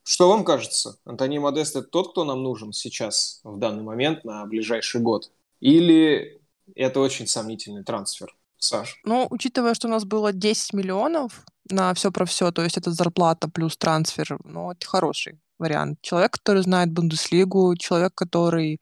Что 0.03 0.31
вам 0.31 0.43
кажется? 0.43 0.99
Антони 1.05 1.39
Модест– 1.39 1.77
это 1.77 1.87
тот, 1.87 2.13
кто 2.13 2.25
нам 2.25 2.43
нужен 2.43 2.73
сейчас, 2.73 3.43
в 3.45 3.59
данный 3.59 3.83
момент, 3.83 4.25
на 4.25 4.47
ближайший 4.47 5.03
год? 5.03 5.31
Или 5.61 6.41
это 6.75 7.01
очень 7.01 7.27
сомнительный 7.27 7.85
трансфер? 7.85 8.35
Саш? 8.57 9.03
Ну, 9.05 9.27
учитывая, 9.29 9.75
что 9.75 9.89
у 9.89 9.91
нас 9.91 10.07
было 10.07 10.33
10 10.33 10.73
миллионов 10.73 11.45
на 11.69 11.93
все 11.93 12.11
про 12.11 12.25
все, 12.25 12.51
то 12.53 12.63
есть 12.63 12.79
это 12.79 12.91
зарплата 12.91 13.51
плюс 13.51 13.77
трансфер, 13.77 14.39
ну, 14.45 14.73
это 14.73 14.87
хороший 14.87 15.41
вариант. 15.59 15.99
Человек, 16.01 16.33
который 16.33 16.63
знает 16.63 16.91
Бундеслигу, 16.91 17.77
человек, 17.77 18.15
который 18.15 18.81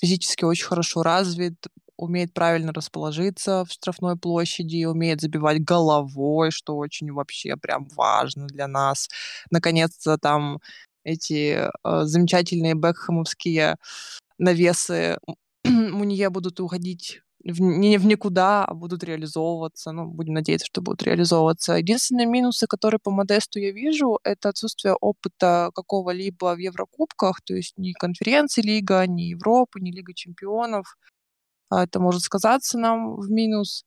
физически 0.00 0.44
очень 0.44 0.66
хорошо 0.66 1.02
развит, 1.02 1.66
умеет 1.96 2.32
правильно 2.34 2.72
расположиться 2.72 3.64
в 3.64 3.72
штрафной 3.72 4.16
площади, 4.16 4.84
умеет 4.84 5.20
забивать 5.20 5.62
головой, 5.62 6.50
что 6.50 6.76
очень 6.76 7.12
вообще 7.12 7.56
прям 7.56 7.86
важно 7.96 8.46
для 8.46 8.66
нас. 8.68 9.08
Наконец-то 9.50 10.18
там 10.18 10.60
эти 11.04 11.68
э, 11.84 12.04
замечательные 12.04 12.74
бекхэмовские 12.74 13.76
навесы 14.38 15.18
Мунье 15.64 16.30
будут 16.30 16.60
уходить 16.60 17.22
в, 17.44 17.60
не 17.60 17.98
в 17.98 18.06
никуда, 18.06 18.64
а 18.64 18.74
будут 18.74 19.04
реализовываться. 19.04 19.92
Ну, 19.92 20.06
будем 20.06 20.34
надеяться, 20.34 20.66
что 20.66 20.82
будут 20.82 21.02
реализовываться. 21.02 21.74
Единственные 21.74 22.26
минусы, 22.26 22.66
которые 22.66 22.98
по 23.00 23.10
Модесту 23.10 23.58
я 23.58 23.72
вижу, 23.72 24.18
это 24.24 24.50
отсутствие 24.50 24.94
опыта 25.00 25.70
какого-либо 25.74 26.54
в 26.54 26.58
Еврокубках, 26.58 27.40
то 27.42 27.54
есть 27.54 27.78
ни 27.78 27.92
конференции 27.92 28.62
лига, 28.62 29.06
ни 29.06 29.22
Европы, 29.22 29.80
ни 29.80 29.90
Лига 29.90 30.14
чемпионов. 30.14 30.96
А 31.70 31.84
это 31.84 32.00
может 32.00 32.22
сказаться 32.22 32.78
нам 32.78 33.16
в 33.16 33.30
минус. 33.30 33.84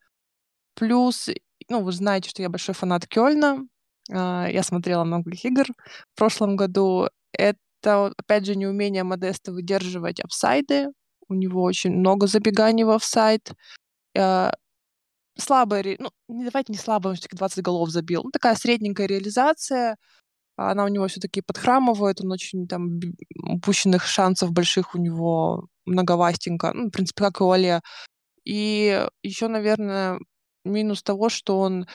Плюс, 0.76 1.30
ну, 1.70 1.84
вы 1.84 1.92
знаете, 1.92 2.30
что 2.30 2.42
я 2.42 2.50
большой 2.50 2.76
фанат 2.76 3.08
Кёльна. 3.08 3.68
А, 4.12 4.48
я 4.50 4.64
смотрела 4.64 5.04
много 5.04 5.32
игр 5.44 5.66
в 6.14 6.18
прошлом 6.18 6.56
году. 6.56 7.10
Это, 7.34 8.14
опять 8.18 8.46
же, 8.46 8.56
неумение 8.56 9.04
Модеста 9.04 9.52
выдерживать 9.52 10.20
офсайды, 10.22 10.90
у 11.30 11.34
него 11.34 11.64
очень 11.64 11.92
много 11.92 12.28
забеганий 12.28 12.84
в 12.84 12.90
офсайд. 12.92 13.54
Э, 14.16 14.52
слабая, 15.38 15.98
ну, 16.00 16.10
не 16.28 16.46
давайте 16.46 16.72
не 16.74 16.78
слабая, 16.78 17.12
он 17.12 17.16
все-таки 17.16 17.38
20 17.38 17.64
голов 17.64 17.90
забил. 17.90 18.24
Ну, 18.24 18.32
такая 18.32 18.56
средненькая 18.56 19.08
реализация. 19.08 19.98
Она 20.56 20.86
у 20.86 20.88
него 20.88 21.08
все-таки 21.08 21.42
подхрамывает, 21.42 22.22
он 22.22 22.32
очень 22.32 22.68
там 22.68 23.00
упущенных 23.44 24.06
шансов 24.06 24.52
больших 24.52 24.96
у 24.96 25.00
него 25.00 25.68
многовастенько. 25.86 26.74
Ну, 26.74 26.88
в 26.90 26.92
принципе, 26.92 27.24
как 27.24 27.42
и 27.42 27.44
у 27.44 27.48
Оле. 27.48 27.82
И 28.46 29.08
еще, 29.24 29.48
наверное, 29.48 30.20
минус 30.66 31.04
того, 31.04 31.30
что 31.30 31.60
он 31.60 31.88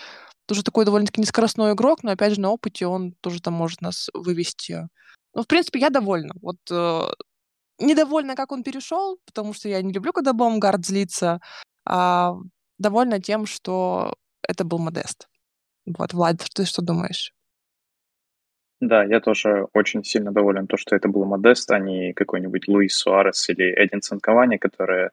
тоже 0.47 0.63
такой 0.63 0.85
довольно-таки 0.85 1.21
нескоростной 1.21 1.75
игрок, 1.75 2.03
но 2.03 2.13
опять 2.13 2.35
же 2.35 2.41
на 2.41 2.51
опыте 2.51 2.87
он 2.87 3.13
тоже 3.21 3.41
там 3.41 3.55
может 3.55 3.83
нас 3.83 4.09
вывести. 4.15 4.89
Ну, 5.35 5.43
в 5.43 5.47
принципе, 5.47 5.79
я 5.81 5.91
довольна. 5.91 6.35
Вот 6.41 6.57
э, 6.71 7.09
недовольна, 7.79 8.35
как 8.35 8.53
он 8.53 8.63
перешел, 8.63 9.19
потому 9.27 9.53
что 9.53 9.69
я 9.69 9.83
не 9.83 9.93
люблю, 9.93 10.13
когда 10.13 10.33
Бомгард 10.33 10.85
злится, 10.85 11.41
а 11.85 12.35
довольна 12.79 13.21
тем, 13.21 13.47
что 13.47 14.15
это 14.43 14.65
был 14.65 14.79
Модест. 14.79 15.29
Вот, 15.87 16.13
Влад, 16.13 16.45
ты 16.55 16.65
что 16.65 16.83
думаешь? 16.83 17.33
Да, 18.81 19.05
я 19.05 19.21
тоже 19.21 19.67
очень 19.75 20.05
сильно 20.05 20.31
доволен 20.31 20.67
то, 20.67 20.77
что 20.77 20.95
это 20.95 21.09
был 21.09 21.25
Модест, 21.25 21.71
а 21.71 21.79
не 21.79 22.13
какой-нибудь 22.13 22.69
Луис 22.69 22.95
Суарес 22.95 23.49
или 23.49 23.75
Эдинсон 23.75 24.21
Кавани, 24.21 24.57
которые 24.57 25.11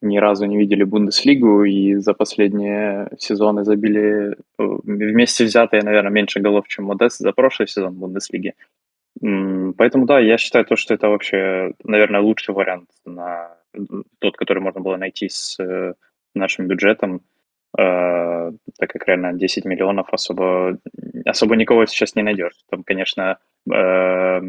ни 0.00 0.18
разу 0.18 0.46
не 0.46 0.58
видели 0.58 0.84
Бундеслигу 0.84 1.64
и 1.64 1.94
за 1.94 2.12
последние 2.12 3.08
сезоны 3.18 3.64
забили 3.64 4.32
э, 4.32 4.34
вместе 4.58 5.44
взятые, 5.44 5.82
наверное, 5.82 6.10
меньше 6.10 6.40
голов, 6.40 6.68
чем 6.68 6.86
Модест 6.86 7.18
за 7.18 7.32
прошлый 7.32 7.68
сезон 7.68 7.94
Бундеслиги. 7.94 8.54
Поэтому 9.20 10.06
да, 10.06 10.18
я 10.18 10.38
считаю 10.38 10.64
то, 10.64 10.76
что 10.76 10.94
это 10.94 11.08
вообще, 11.08 11.72
наверное, 11.84 12.20
лучший 12.20 12.54
вариант 12.54 12.90
на 13.04 13.56
тот, 14.18 14.36
который 14.36 14.60
можно 14.60 14.80
было 14.80 14.96
найти 14.96 15.28
с 15.28 15.58
э, 15.60 15.94
нашим 16.34 16.66
бюджетом, 16.66 17.22
э, 17.78 18.52
так 18.78 18.90
как 18.90 19.06
реально 19.06 19.32
10 19.32 19.64
миллионов 19.64 20.12
особо, 20.12 20.78
особо 21.24 21.56
никого 21.56 21.86
сейчас 21.86 22.14
не 22.14 22.22
найдешь. 22.22 22.64
Там, 22.70 22.82
конечно, 22.84 23.38
э, 23.72 24.40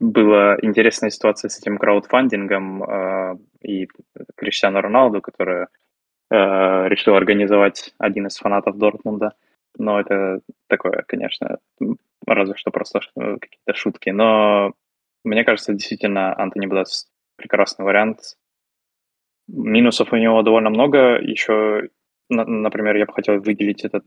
была 0.00 0.56
интересная 0.62 1.10
ситуация 1.10 1.48
с 1.48 1.58
этим 1.58 1.78
краудфандингом 1.78 2.82
э, 2.82 3.36
и 3.62 3.88
Криштиану 4.36 4.80
Роналду, 4.80 5.20
который 5.20 5.66
решил 6.30 7.14
организовать 7.14 7.94
один 7.98 8.26
из 8.26 8.36
фанатов 8.38 8.76
Дортмунда. 8.78 9.34
Но 9.78 10.00
это 10.00 10.40
такое, 10.68 11.04
конечно, 11.06 11.58
разве 12.26 12.54
что 12.56 12.70
просто 12.70 13.00
какие-то 13.14 13.74
шутки. 13.74 14.10
Но 14.10 14.74
мне 15.24 15.44
кажется, 15.44 15.72
действительно, 15.72 16.38
Антони 16.38 16.66
Блэс 16.66 17.08
прекрасный 17.36 17.84
вариант. 17.84 18.36
Минусов 19.48 20.12
у 20.12 20.16
него 20.16 20.42
довольно 20.42 20.70
много. 20.70 21.18
Еще, 21.18 21.88
например, 22.28 22.96
я 22.96 23.06
бы 23.06 23.12
хотел 23.12 23.40
выделить 23.40 23.84
этот 23.84 24.04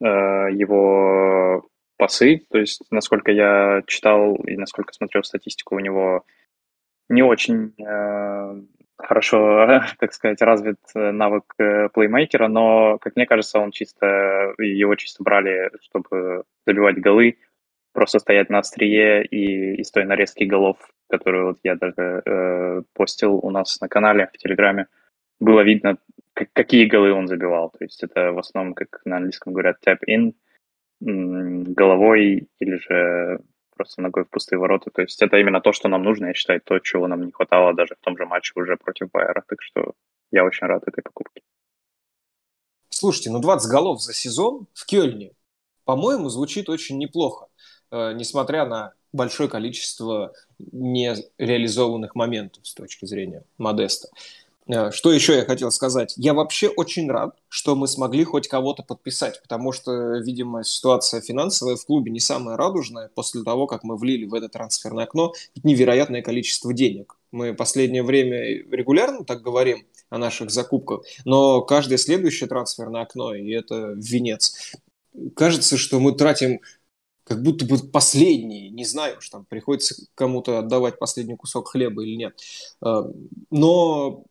э, 0.00 0.06
его 0.06 1.68
пасы. 1.96 2.42
То 2.50 2.58
есть, 2.58 2.82
насколько 2.90 3.30
я 3.30 3.82
читал 3.86 4.34
и 4.36 4.56
насколько 4.56 4.92
смотрел 4.92 5.22
статистику, 5.22 5.76
у 5.76 5.80
него 5.80 6.24
не 7.08 7.22
очень 7.22 7.74
э, 7.78 8.62
хорошо, 8.96 9.66
так 9.98 10.12
сказать, 10.12 10.40
развит 10.42 10.78
э, 10.94 11.10
навык 11.10 11.54
плеймейкера, 11.92 12.48
но, 12.48 12.98
как 12.98 13.16
мне 13.16 13.26
кажется, 13.26 13.58
он 13.58 13.70
чисто, 13.70 14.54
его 14.58 14.94
чисто 14.94 15.22
брали, 15.22 15.70
чтобы 15.82 16.44
забивать 16.66 17.00
голы, 17.00 17.36
просто 17.92 18.18
стоять 18.18 18.50
на 18.50 18.58
острие 18.58 19.24
и 19.24 19.80
из 19.80 19.90
той 19.90 20.04
нарезки 20.04 20.44
голов, 20.44 20.76
которую 21.08 21.48
вот 21.48 21.58
я 21.62 21.74
даже 21.76 22.22
э, 22.24 22.82
постил 22.94 23.34
у 23.34 23.50
нас 23.50 23.80
на 23.80 23.88
канале 23.88 24.30
в 24.32 24.38
Телеграме, 24.38 24.86
было 25.40 25.60
видно, 25.62 25.98
как, 26.34 26.52
какие 26.52 26.86
голы 26.86 27.12
он 27.12 27.26
забивал. 27.26 27.70
То 27.70 27.84
есть 27.84 28.02
это 28.02 28.32
в 28.32 28.38
основном, 28.38 28.74
как 28.74 29.00
на 29.04 29.16
английском 29.16 29.52
говорят, 29.52 29.78
tap-in, 29.84 30.34
головой 31.00 32.48
или 32.58 32.76
же 32.76 33.40
просто 33.74 34.02
ногой 34.02 34.24
в 34.24 34.28
пустые 34.28 34.58
ворота. 34.58 34.90
То 34.90 35.02
есть 35.02 35.22
это 35.22 35.38
именно 35.38 35.60
то, 35.60 35.72
что 35.72 35.88
нам 35.88 36.02
нужно, 36.02 36.26
я 36.26 36.34
считаю, 36.34 36.60
то, 36.60 36.78
чего 36.80 37.08
нам 37.08 37.24
не 37.24 37.32
хватало 37.32 37.72
даже 37.72 37.94
в 37.94 38.04
том 38.04 38.16
же 38.18 38.26
матче 38.26 38.52
уже 38.54 38.76
против 38.76 39.10
Байера. 39.10 39.42
Так 39.48 39.62
что 39.62 39.94
я 40.30 40.44
очень 40.44 40.66
рад 40.66 40.86
этой 40.86 41.02
покупке. 41.02 41.42
Слушайте, 42.90 43.30
ну 43.30 43.40
20 43.40 43.70
голов 43.70 44.02
за 44.02 44.12
сезон 44.12 44.66
в 44.74 44.84
Кёльне, 44.84 45.32
по-моему, 45.84 46.28
звучит 46.28 46.68
очень 46.68 46.98
неплохо. 46.98 47.46
Э, 47.90 48.12
несмотря 48.14 48.66
на 48.66 48.92
большое 49.12 49.48
количество 49.48 50.32
нереализованных 50.58 52.14
моментов 52.14 52.66
с 52.66 52.74
точки 52.74 53.06
зрения 53.06 53.44
Модеста. 53.58 54.08
Э, 54.68 54.92
что 54.92 55.12
еще 55.12 55.34
я 55.34 55.44
хотел 55.44 55.72
сказать? 55.72 56.14
Я 56.16 56.34
вообще 56.34 56.68
очень 56.68 57.10
рад, 57.10 57.36
что 57.48 57.74
мы 57.74 57.88
смогли 57.88 58.22
хоть 58.22 58.46
кого-то 58.46 58.84
подписать, 58.84 59.42
потому 59.42 59.72
что, 59.72 60.18
видимо, 60.18 60.62
ситуация 60.62 61.20
финансовая 61.20 61.74
в 61.74 61.84
клубе 61.84 62.12
не 62.12 62.20
самая 62.20 62.56
радужная 62.56 63.10
после 63.14 63.42
того, 63.42 63.66
как 63.66 63.82
мы 63.82 63.96
влили 63.96 64.24
в 64.24 64.34
это 64.34 64.48
трансферное 64.48 65.04
окно 65.04 65.32
невероятное 65.64 66.22
количество 66.22 66.72
денег. 66.72 67.16
Мы 67.32 67.54
последнее 67.54 68.04
время 68.04 68.38
регулярно 68.70 69.24
так 69.24 69.42
говорим 69.42 69.84
о 70.10 70.18
наших 70.18 70.50
закупках, 70.50 71.02
но 71.24 71.62
каждое 71.62 71.98
следующее 71.98 72.48
трансферное 72.48 73.02
окно, 73.02 73.34
и 73.34 73.50
это 73.50 73.94
венец. 73.96 74.74
Кажется, 75.34 75.76
что 75.76 75.98
мы 75.98 76.12
тратим 76.12 76.60
как 77.30 77.44
будто 77.44 77.64
бы 77.64 77.78
последний, 77.78 78.70
не 78.70 78.84
знаю, 78.84 79.20
что 79.20 79.38
там 79.38 79.44
приходится 79.44 79.94
кому-то 80.16 80.58
отдавать 80.58 80.98
последний 80.98 81.36
кусок 81.36 81.68
хлеба 81.68 82.02
или 82.02 82.16
нет. 82.16 82.36
Э, 82.84 83.04
но 83.52 84.24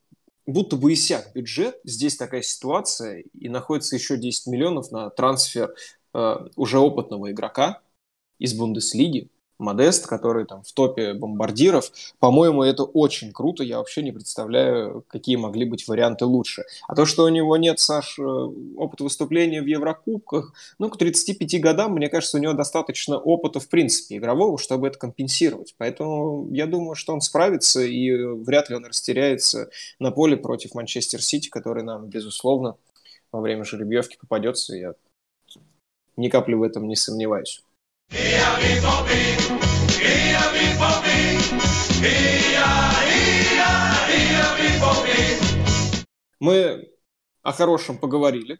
будто 0.46 0.76
бы 0.76 0.92
иссяк 0.92 1.34
бюджет, 1.34 1.80
здесь 1.86 2.18
такая 2.18 2.42
ситуация, 2.42 3.24
и 3.40 3.48
находится 3.48 3.96
еще 3.96 4.18
10 4.18 4.48
миллионов 4.48 4.92
на 4.92 5.10
трансфер 5.12 5.74
э, 6.14 6.36
уже 6.58 6.78
опытного 6.78 7.32
игрока 7.32 7.82
из 8.38 8.54
Бундеслиги, 8.54 9.30
Модест, 9.60 10.08
который 10.08 10.46
там 10.46 10.64
в 10.64 10.72
топе 10.72 11.14
бомбардиров. 11.14 11.92
По-моему, 12.20 12.64
это 12.64 12.84
очень 12.84 13.34
круто. 13.34 13.64
Я 13.64 13.78
вообще 13.80 14.02
не 14.02 14.14
представляю, 14.14 15.04
какие 15.08 15.36
могли 15.36 15.66
быть 15.66 15.88
варианты 15.88 16.26
лучше. 16.26 16.64
А 16.88 16.96
то, 16.96 17.06
что 17.06 17.26
у 17.26 17.30
него 17.30 17.58
нет, 17.58 17.80
Саш, 17.80 18.18
э, 18.18 18.24
опыта 18.24 19.04
выступления 19.04 19.62
в 19.62 19.66
Еврокубках, 19.66 20.54
ну, 20.80 20.90
к 20.90 20.98
35 20.98 21.60
годам, 21.60 21.94
мне 21.94 22.08
кажется, 22.08 22.38
у 22.38 22.40
него 22.40 22.54
достаточно 22.54 23.18
опыта, 23.18 23.60
в 23.60 23.68
принципе, 23.68 24.18
игрового, 24.18 24.58
чтобы 24.58 24.88
это 24.88 24.98
компенсировать. 24.98 25.76
Поэтому 25.78 26.48
я 26.52 26.66
думаю, 26.66 26.96
что 26.96 27.14
он 27.14 27.20
справится, 27.20 27.82
и 27.82 28.12
вряд 28.16 28.70
ли 28.70 28.78
он 28.78 28.86
растеряется 28.86 29.70
на 30.00 30.12
поле 30.12 30.38
против 30.38 30.74
Манчестер 30.74 31.22
Сити, 31.22 31.50
который 31.50 31.84
нам, 31.84 32.08
безусловно, 32.08 32.78
во 33.32 33.42
время 33.42 33.66
жеребьевки 33.66 34.18
попадется. 34.18 34.76
Я 34.76 34.94
ни 36.16 36.30
капли 36.30 36.54
в 36.54 36.64
этом 36.64 36.88
не 36.88 36.96
сомневаюсь. 36.96 37.62
Мы 46.40 46.90
о 47.44 47.52
хорошем 47.52 48.00
поговорили, 48.00 48.60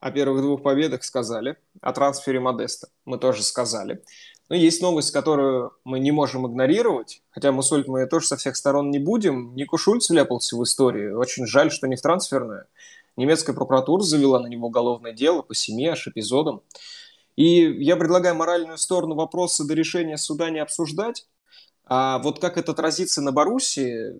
О 0.00 0.10
первых 0.10 0.42
двух 0.42 0.62
победах 0.62 1.02
сказали. 1.04 1.56
О 1.80 1.92
трансфере 1.92 2.40
Модеста 2.40 2.88
мы 3.06 3.16
тоже 3.18 3.42
сказали. 3.42 4.02
Но 4.50 4.56
есть 4.56 4.82
новость, 4.82 5.12
которую 5.12 5.72
мы 5.84 5.98
не 5.98 6.10
можем 6.10 6.46
игнорировать, 6.46 7.22
хотя 7.30 7.52
мы 7.52 7.62
сольт 7.62 7.88
мы 7.88 8.06
тоже 8.06 8.26
со 8.26 8.36
всех 8.36 8.56
сторон 8.56 8.90
не 8.90 8.98
будем. 8.98 9.54
Нику 9.54 9.78
Шульц 9.78 10.10
вляпался 10.10 10.56
в 10.56 10.64
историю. 10.64 11.18
Очень 11.18 11.46
жаль, 11.46 11.70
что 11.70 11.86
не 11.86 11.96
в 11.96 12.02
трансферную. 12.02 12.66
Немецкая 13.16 13.54
прокуратура 13.54 14.02
завела 14.02 14.40
на 14.40 14.46
него 14.46 14.66
уголовное 14.66 15.12
дело 15.12 15.40
по 15.42 15.54
семи 15.54 15.86
аж 15.86 16.06
эпизодам. 16.06 16.62
И 17.36 17.82
я 17.82 17.96
предлагаю 17.96 18.34
моральную 18.34 18.78
сторону 18.78 19.14
вопроса 19.14 19.64
до 19.64 19.74
решения 19.74 20.16
суда 20.16 20.50
не 20.50 20.58
обсуждать. 20.58 21.26
А 21.84 22.18
вот 22.18 22.38
как 22.38 22.56
это 22.56 22.72
отразится 22.72 23.20
на 23.20 23.32
Боруссии, 23.32 24.16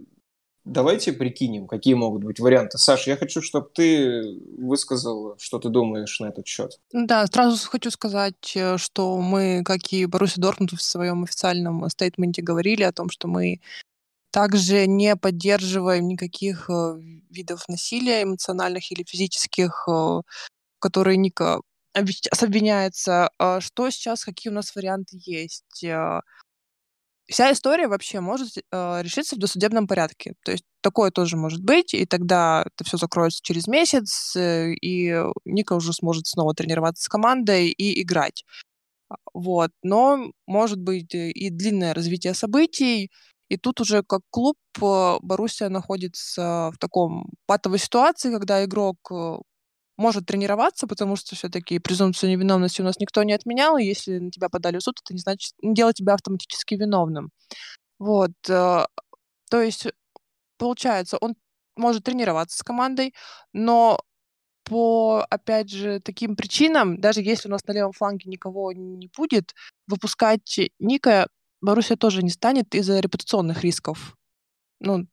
давайте 0.65 1.13
прикинем, 1.13 1.67
какие 1.67 1.95
могут 1.95 2.25
быть 2.25 2.41
варианты. 2.41 2.79
Саша, 2.79 3.11
я 3.11 3.17
хочу, 3.17 3.43
чтобы 3.43 3.69
ты 3.73 4.39
высказал, 4.59 5.37
что 5.39 5.59
ты 5.59 5.69
думаешь 5.69 6.19
на 6.21 6.27
этот 6.27 6.47
счет. 6.47 6.81
Да, 6.93 7.27
сразу 7.27 7.69
хочу 7.69 7.91
сказать, 7.91 8.53
э, 8.55 8.77
что 8.79 9.19
мы, 9.21 9.63
как 9.65 9.93
и 9.93 10.07
Боруссия 10.07 10.43
Дортмунд 10.43 10.73
в 10.73 10.83
своем 10.83 11.25
официальном 11.25 11.89
стейтменте 11.89 12.43
говорили 12.43 12.83
о 12.83 12.93
том, 12.93 13.11
что 13.11 13.29
мы 13.29 13.61
также 14.31 14.87
не 14.87 15.17
поддерживаем 15.17 16.07
никаких 16.09 16.71
э, 16.71 16.97
видов 17.31 17.69
насилия 17.69 18.23
эмоциональных 18.23 18.91
или 18.93 19.05
физических, 19.05 19.87
э, 19.89 20.23
которые 20.79 21.17
Обвиняется. 21.95 23.31
А 23.39 23.61
что 23.61 23.91
сейчас, 23.91 24.25
какие 24.25 24.51
у 24.51 24.55
нас 24.55 24.75
варианты 24.75 25.19
есть? 25.21 25.85
вся 27.31 27.53
история 27.53 27.89
вообще 27.89 28.21
может 28.21 28.49
э, 28.59 29.03
решиться 29.03 29.37
в 29.37 29.39
досудебном 29.39 29.87
порядке. 29.87 30.35
То 30.45 30.53
есть 30.53 30.65
такое 30.83 31.11
тоже 31.11 31.37
может 31.37 31.63
быть, 31.63 31.95
и 31.95 32.05
тогда 32.07 32.65
это 32.67 32.85
все 32.85 32.97
закроется 32.97 33.41
через 33.43 33.67
месяц, 33.69 34.35
э, 34.37 34.73
и 34.75 35.15
Ника 35.45 35.75
уже 35.75 35.93
сможет 35.93 36.27
снова 36.27 36.55
тренироваться 36.55 37.05
с 37.05 37.09
командой 37.09 37.69
и 37.71 38.03
играть. 38.03 38.45
А, 39.11 39.17
вот. 39.35 39.71
Но 39.83 40.33
может 40.47 40.81
быть 40.81 41.15
и 41.15 41.51
длинное 41.51 41.95
развитие 41.95 42.35
событий, 42.35 43.11
и 43.51 43.57
тут 43.59 43.81
уже 43.81 44.03
как 44.05 44.23
клуб 44.31 44.57
э, 44.83 45.19
Боруссия 45.23 45.69
находится 45.71 46.71
в 46.75 46.79
таком 46.79 47.31
патовой 47.47 47.79
ситуации, 47.79 48.33
когда 48.33 48.65
игрок 48.65 48.99
э, 49.13 49.39
может 50.01 50.27
тренироваться, 50.27 50.87
потому 50.87 51.15
что 51.17 51.37
все-таки 51.37 51.79
презумпцию 51.79 52.31
невиновности 52.31 52.81
у 52.81 52.85
нас 52.85 52.99
никто 52.99 53.23
не 53.23 53.35
отменял, 53.35 53.77
и 53.77 53.85
если 53.85 54.19
на 54.19 54.31
тебя 54.31 54.49
подали 54.49 54.79
в 54.79 54.83
суд, 54.83 54.99
это 55.05 55.13
не 55.13 55.21
значит, 55.21 55.53
не 55.63 55.75
делает 55.75 55.97
тебя 55.97 56.15
автоматически 56.15 56.75
виновным. 56.75 57.31
Вот. 57.99 58.33
Э, 58.49 58.87
то 59.51 59.61
есть, 59.63 59.89
получается, 60.59 61.19
он 61.21 61.35
может 61.77 62.05
тренироваться 62.05 62.59
с 62.59 62.63
командой, 62.63 63.15
но 63.53 64.01
по, 64.65 65.27
опять 65.31 65.71
же, 65.71 66.01
таким 66.01 66.37
причинам, 66.37 67.01
даже 67.01 67.21
если 67.23 67.49
у 67.49 67.51
нас 67.51 67.65
на 67.67 67.73
левом 67.73 67.93
фланге 67.93 68.31
никого 68.31 68.73
не 68.73 69.11
будет, 69.17 69.55
выпускать 69.87 70.61
Ника 70.79 71.29
Боруссия 71.61 71.97
тоже 71.97 72.23
не 72.23 72.31
станет 72.31 72.75
из-за 72.75 73.01
репутационных 73.01 73.63
рисков. 73.63 74.17
Ну, 74.81 75.07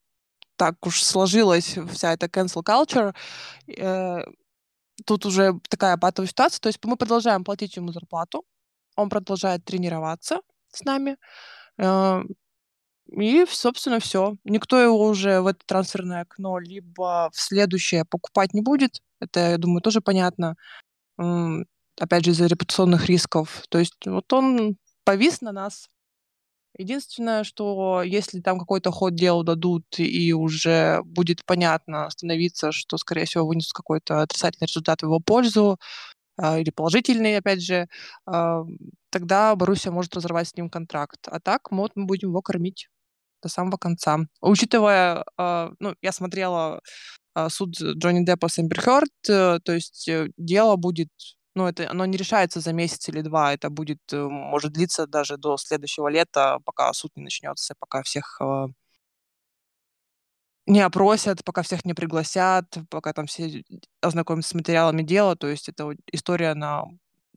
так 0.56 0.86
уж 0.86 1.04
сложилась 1.04 1.78
вся 1.92 2.14
эта 2.14 2.28
cancel 2.28 2.64
culture. 2.64 3.14
Тут 5.06 5.26
уже 5.26 5.60
такая 5.70 5.98
патовая 5.98 6.28
ситуация. 6.28 6.60
То 6.60 6.68
есть 6.68 6.80
мы 6.84 6.98
продолжаем 6.98 7.44
платить 7.44 7.76
ему 7.76 7.92
зарплату, 7.92 8.46
он 8.96 9.10
продолжает 9.10 9.64
тренироваться 9.64 10.42
с 10.70 10.84
нами. 10.84 11.18
Э, 11.78 12.22
и, 13.12 13.46
собственно, 13.50 14.00
все. 14.00 14.36
Никто 14.44 14.82
его 14.82 15.08
уже 15.08 15.42
в 15.42 15.48
это 15.48 15.60
трансферное 15.66 16.22
окно 16.22 16.60
либо 16.60 17.30
в 17.34 17.40
следующее 17.40 18.04
покупать 18.06 18.54
не 18.54 18.62
будет. 18.62 19.02
Это, 19.20 19.52
я 19.52 19.58
думаю, 19.58 19.82
тоже 19.82 20.02
понятно. 20.02 20.56
Опять 21.18 22.26
же, 22.26 22.32
из-за 22.32 22.48
репутационных 22.48 23.06
рисков. 23.08 23.64
То 23.70 23.80
есть 23.80 23.96
вот 24.06 24.32
он 24.34 24.78
повис 25.04 25.42
на 25.42 25.52
нас 25.52 25.90
Единственное, 26.78 27.44
что 27.44 28.04
если 28.04 28.40
там 28.40 28.60
какой-то 28.60 28.92
ход 28.92 29.16
дел 29.16 29.44
дадут 29.44 29.86
и 29.98 30.32
уже 30.34 31.02
будет 31.04 31.44
понятно 31.46 32.10
становиться, 32.12 32.72
что, 32.72 32.98
скорее 32.98 33.26
всего, 33.26 33.48
вынесут 33.48 33.74
какой-то 33.74 34.22
отрицательный 34.22 34.68
результат 34.68 35.02
в 35.02 35.06
его 35.06 35.20
пользу, 35.20 35.80
а, 36.38 36.60
или 36.60 36.72
положительный, 36.72 37.38
опять 37.38 37.64
же, 37.64 37.88
а, 38.28 38.64
тогда 39.12 39.56
Боруссия 39.56 39.92
может 39.92 40.16
разорвать 40.16 40.50
с 40.50 40.56
ним 40.58 40.70
контракт. 40.70 41.20
А 41.28 41.40
так 41.40 41.72
мы 41.72 41.90
будем 41.96 42.30
его 42.30 42.42
кормить 42.42 42.90
до 43.44 43.50
самого 43.50 43.78
конца. 43.78 44.20
Учитывая, 44.42 45.26
а, 45.38 45.72
ну, 45.80 45.96
я 46.02 46.12
смотрела 46.14 46.82
суд 47.50 47.76
Джонни 47.82 48.26
Деппа 48.26 48.50
с 48.50 48.60
Эмбер 48.60 48.82
Хёрд, 48.82 49.10
э, 49.30 49.60
то 49.64 49.74
есть 49.74 50.08
э, 50.10 50.30
дело 50.38 50.76
будет 50.76 51.10
ну, 51.58 51.68
это, 51.68 51.90
оно 51.90 52.06
не 52.06 52.18
решается 52.18 52.60
за 52.60 52.72
месяц 52.72 53.10
или 53.10 53.22
два, 53.22 53.54
это 53.54 53.70
будет, 53.72 54.00
э, 54.14 54.28
может 54.28 54.74
длиться 54.74 55.08
даже 55.08 55.38
до 55.38 55.58
следующего 55.58 56.08
лета, 56.08 56.60
пока 56.66 56.94
суд 56.94 57.12
не 57.16 57.24
начнется, 57.24 57.74
пока 57.80 58.04
всех 58.04 58.38
э, 58.42 58.68
не 60.68 60.82
опросят, 60.82 61.44
пока 61.44 61.64
всех 61.64 61.84
не 61.84 61.96
пригласят, 61.96 62.78
пока 62.92 63.12
там 63.14 63.26
все 63.26 63.64
ознакомятся 64.02 64.52
с 64.52 64.54
материалами 64.54 65.02
дела, 65.02 65.36
то 65.36 65.48
есть 65.48 65.68
это 65.68 65.96
история 66.12 66.54
на 66.54 66.84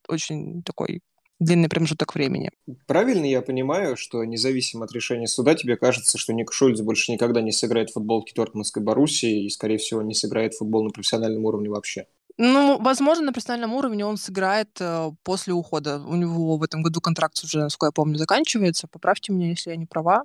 очень 0.06 0.62
такой 0.64 1.00
длинный 1.38 1.70
промежуток 1.70 2.14
времени. 2.14 2.50
Правильно 2.86 3.24
я 3.24 3.40
понимаю, 3.40 3.96
что 3.96 4.22
независимо 4.24 4.84
от 4.84 4.92
решения 4.92 5.28
суда, 5.28 5.54
тебе 5.54 5.78
кажется, 5.78 6.18
что 6.18 6.34
Ник 6.34 6.52
Шульц 6.52 6.80
больше 6.82 7.10
никогда 7.10 7.40
не 7.40 7.52
сыграет 7.52 7.88
в 7.88 7.94
футболке 7.94 8.34
Дортмундской 8.36 8.82
Боруссии 8.82 9.46
и, 9.46 9.48
скорее 9.48 9.78
всего, 9.78 10.02
не 10.02 10.12
сыграет 10.12 10.52
в 10.52 10.58
футбол 10.58 10.84
на 10.84 10.90
профессиональном 10.90 11.46
уровне 11.46 11.70
вообще? 11.70 12.06
Ну, 12.42 12.78
возможно, 12.80 13.26
на 13.26 13.32
профессиональном 13.34 13.74
уровне 13.74 14.06
он 14.06 14.16
сыграет 14.16 14.70
э, 14.80 15.10
после 15.24 15.52
ухода. 15.52 16.00
У 16.00 16.16
него 16.16 16.56
в 16.56 16.62
этом 16.62 16.82
году 16.82 17.02
контракт 17.02 17.38
уже, 17.44 17.58
насколько 17.58 17.88
я 17.88 17.92
помню, 17.92 18.16
заканчивается. 18.16 18.88
Поправьте 18.88 19.34
меня, 19.34 19.50
если 19.50 19.72
я 19.72 19.76
не 19.76 19.84
права. 19.84 20.24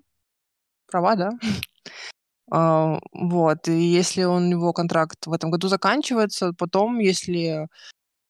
Права, 0.88 1.16
да? 1.16 1.30
А, 2.52 3.00
вот. 3.12 3.68
И 3.68 3.74
если 3.74 4.24
он, 4.24 4.44
у 4.44 4.48
него 4.48 4.72
контракт 4.72 5.26
в 5.26 5.34
этом 5.34 5.50
году 5.50 5.68
заканчивается, 5.68 6.54
потом, 6.54 7.00
если 7.00 7.68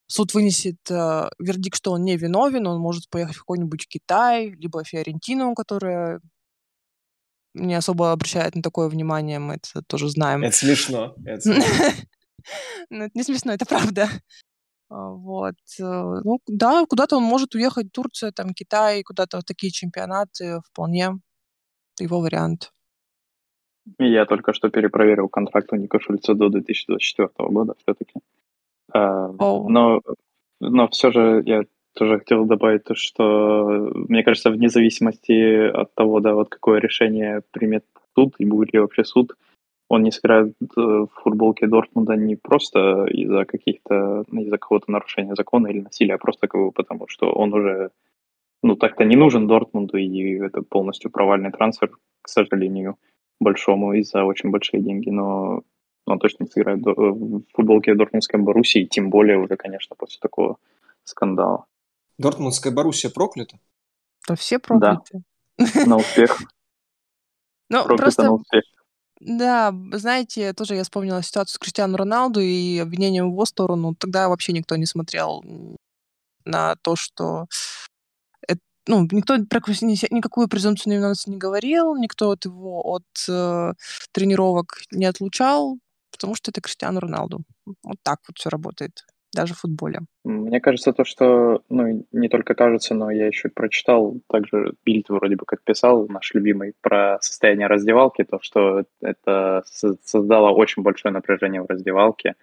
суд 0.08 0.34
вынесет 0.34 0.78
э, 0.90 1.30
вердикт, 1.38 1.78
что 1.78 1.92
он 1.92 2.06
не 2.06 2.16
виновен, 2.16 2.66
он 2.66 2.80
может 2.80 3.10
поехать 3.10 3.36
в 3.36 3.40
какой-нибудь 3.40 3.88
Китай, 3.90 4.52
либо 4.52 4.86
Фиорентину, 4.86 5.54
которая 5.54 6.22
не 7.54 7.76
особо 7.76 8.14
обращает 8.14 8.56
на 8.56 8.62
такое 8.62 8.88
внимание, 8.88 9.40
мы 9.40 9.56
это 9.56 9.84
тоже 9.86 10.10
знаем. 10.10 10.44
Это 10.44 10.56
смешно. 10.56 11.14
Это 11.26 11.42
смешно. 11.54 11.94
Ну, 12.90 13.06
это 13.06 13.12
не 13.16 13.24
смешно, 13.24 13.54
это 13.54 13.66
правда. 13.66 14.08
А, 14.90 15.10
вот. 15.10 15.56
Э, 15.80 16.22
ну, 16.24 16.40
да, 16.48 16.86
куда-то 16.88 17.18
он 17.18 17.24
может 17.24 17.56
уехать, 17.56 17.92
Турция, 17.92 18.32
там, 18.32 18.54
Китай, 18.54 19.04
куда-то 19.04 19.38
вот 19.38 19.46
такие 19.46 19.72
чемпионаты, 19.72 20.60
вполне 20.70 21.10
его 22.00 22.20
вариант. 22.20 22.72
Я 24.00 24.26
только 24.26 24.54
что 24.54 24.70
перепроверил 24.70 25.30
контракт 25.30 25.72
у 25.72 25.76
Ника 25.76 26.00
Шульца 26.00 26.34
до 26.34 26.50
2024 26.50 27.30
года 27.50 27.76
все-таки. 27.78 28.14
А, 28.94 29.28
но, 29.30 30.02
но 30.60 30.88
все 30.88 31.12
же 31.12 31.44
я 31.46 31.64
тоже 31.94 32.20
хотел 32.20 32.46
добавить 32.46 32.84
то, 32.84 32.96
что, 32.96 33.92
мне 33.94 34.24
кажется, 34.24 34.50
вне 34.50 34.70
зависимости 34.70 35.68
от 35.68 35.94
того, 35.96 36.20
да, 36.20 36.34
вот 36.34 36.50
какое 36.50 36.80
решение 36.80 37.42
примет 37.52 37.86
суд, 38.16 38.36
и 38.38 38.46
будет 38.46 38.74
ли 38.74 38.80
вообще 38.80 39.04
суд, 39.04 39.36
он 39.88 40.04
не 40.04 40.12
сыграет 40.12 40.56
э, 40.62 40.82
в 40.82 41.10
футболке 41.24 41.68
Дортмунда 41.68 42.16
не 42.16 42.36
просто 42.36 43.06
из-за 43.06 43.46
каких-то, 43.46 44.24
из-за 44.32 44.58
какого-то 44.58 44.92
нарушения 44.92 45.36
закона 45.36 45.68
или 45.68 45.82
насилия, 45.82 46.16
а 46.16 46.18
просто 46.18 46.48
потому, 46.74 47.08
что 47.08 47.32
он 47.32 47.54
уже, 47.54 47.92
ну, 48.64 48.76
так-то 48.76 49.04
не 49.04 49.16
нужен 49.16 49.48
Дортмунду, 49.48 49.98
и 49.98 50.40
это 50.40 50.62
полностью 50.62 51.12
провальный 51.12 51.52
трансфер, 51.52 51.92
к 52.22 52.30
сожалению, 52.30 52.98
большому 53.40 53.94
из-за 53.94 54.24
очень 54.24 54.50
большие 54.50 54.82
деньги, 54.82 55.10
но 55.10 55.62
он 56.06 56.20
точно 56.20 56.44
не 56.44 56.50
сыграет 56.50 56.84
в 56.84 57.42
футболке 57.54 57.96
Дортмундской 57.96 58.40
Боруссии, 58.40 58.86
тем 58.86 59.10
более 59.10 59.38
уже, 59.38 59.56
конечно, 59.56 59.96
после 59.96 60.20
такого 60.20 60.58
скандала. 61.04 61.66
Дортмундская 62.18 62.74
Боруссия 62.74 63.10
проклята? 63.10 63.60
Да 64.28 64.36
все 64.36 64.58
прокляты. 64.58 65.22
Да, 65.58 65.86
на 65.86 65.98
успех. 65.98 66.40
Ну, 67.68 67.84
просто... 67.98 68.22
на 68.22 68.34
успех. 68.34 68.64
Да, 69.22 69.74
знаете, 69.94 70.54
тоже 70.54 70.76
я 70.76 70.84
вспомнила 70.84 71.24
ситуацию 71.24 71.56
с 71.56 71.58
Криштиану 71.58 71.98
Роналду 71.98 72.42
и 72.42 72.78
обвинением 72.80 73.30
в 73.30 73.32
его 73.34 73.46
сторону. 73.46 73.96
Тогда 73.98 74.28
вообще 74.30 74.52
никто 74.54 74.76
не 74.76 74.86
смотрел 74.86 75.44
на 76.46 76.76
то, 76.84 76.96
что 76.96 77.48
эт 78.48 78.60
ну, 78.88 79.08
никто 79.12 79.38
про 79.50 79.60
никакую 80.12 80.48
презумпцию 80.48 80.94
невиновности 80.94 81.30
не 81.30 81.38
говорил, 81.38 81.96
никто 81.96 82.32
от 82.32 82.46
его 82.46 82.82
от 82.84 83.04
э, 83.30 83.74
тренировок 84.12 84.80
не 84.92 85.06
отлучал, 85.06 85.78
потому 86.12 86.36
что 86.36 86.52
это 86.52 86.62
Криштиану 86.62 87.00
Роналду. 87.00 87.44
Вот 87.84 87.98
так 88.04 88.20
вот 88.28 88.38
все 88.38 88.50
работает 88.50 89.04
даже 89.36 89.54
в 89.54 89.60
футболе. 89.60 90.00
Мне 90.24 90.60
кажется, 90.60 90.94
то, 90.94 91.04
что, 91.04 91.62
ну, 91.70 92.06
не 92.12 92.30
только 92.30 92.56
кажется, 92.56 92.96
но 92.96 93.12
я 93.12 93.28
еще 93.28 93.50
прочитал, 93.50 94.20
также 94.28 94.74
Бильд 94.84 95.10
вроде 95.10 95.36
бы 95.36 95.46
как 95.46 95.62
писал, 95.64 96.08
наш 96.08 96.34
любимый, 96.34 96.74
про 96.82 97.20
состояние 97.22 97.68
раздевалки, 97.68 98.24
то, 98.24 98.40
что 98.42 98.86
это 99.02 99.64
создало 100.04 100.50
очень 100.50 100.82
большое 100.82 101.14
напряжение 101.14 101.62
в 101.62 101.70
раздевалке, 101.70 102.36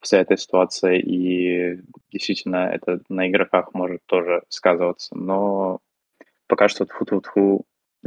вся 0.00 0.18
эта 0.18 0.36
ситуация, 0.36 0.96
и 0.96 1.80
действительно 2.12 2.68
это 2.72 3.00
на 3.08 3.28
игроках 3.28 3.72
может 3.72 4.00
тоже 4.06 4.42
сказываться. 4.48 5.16
Но 5.16 5.80
пока 6.46 6.68
что 6.68 6.86
фу 6.86 7.04
-фу 7.04 7.22
-фу, 7.22 7.62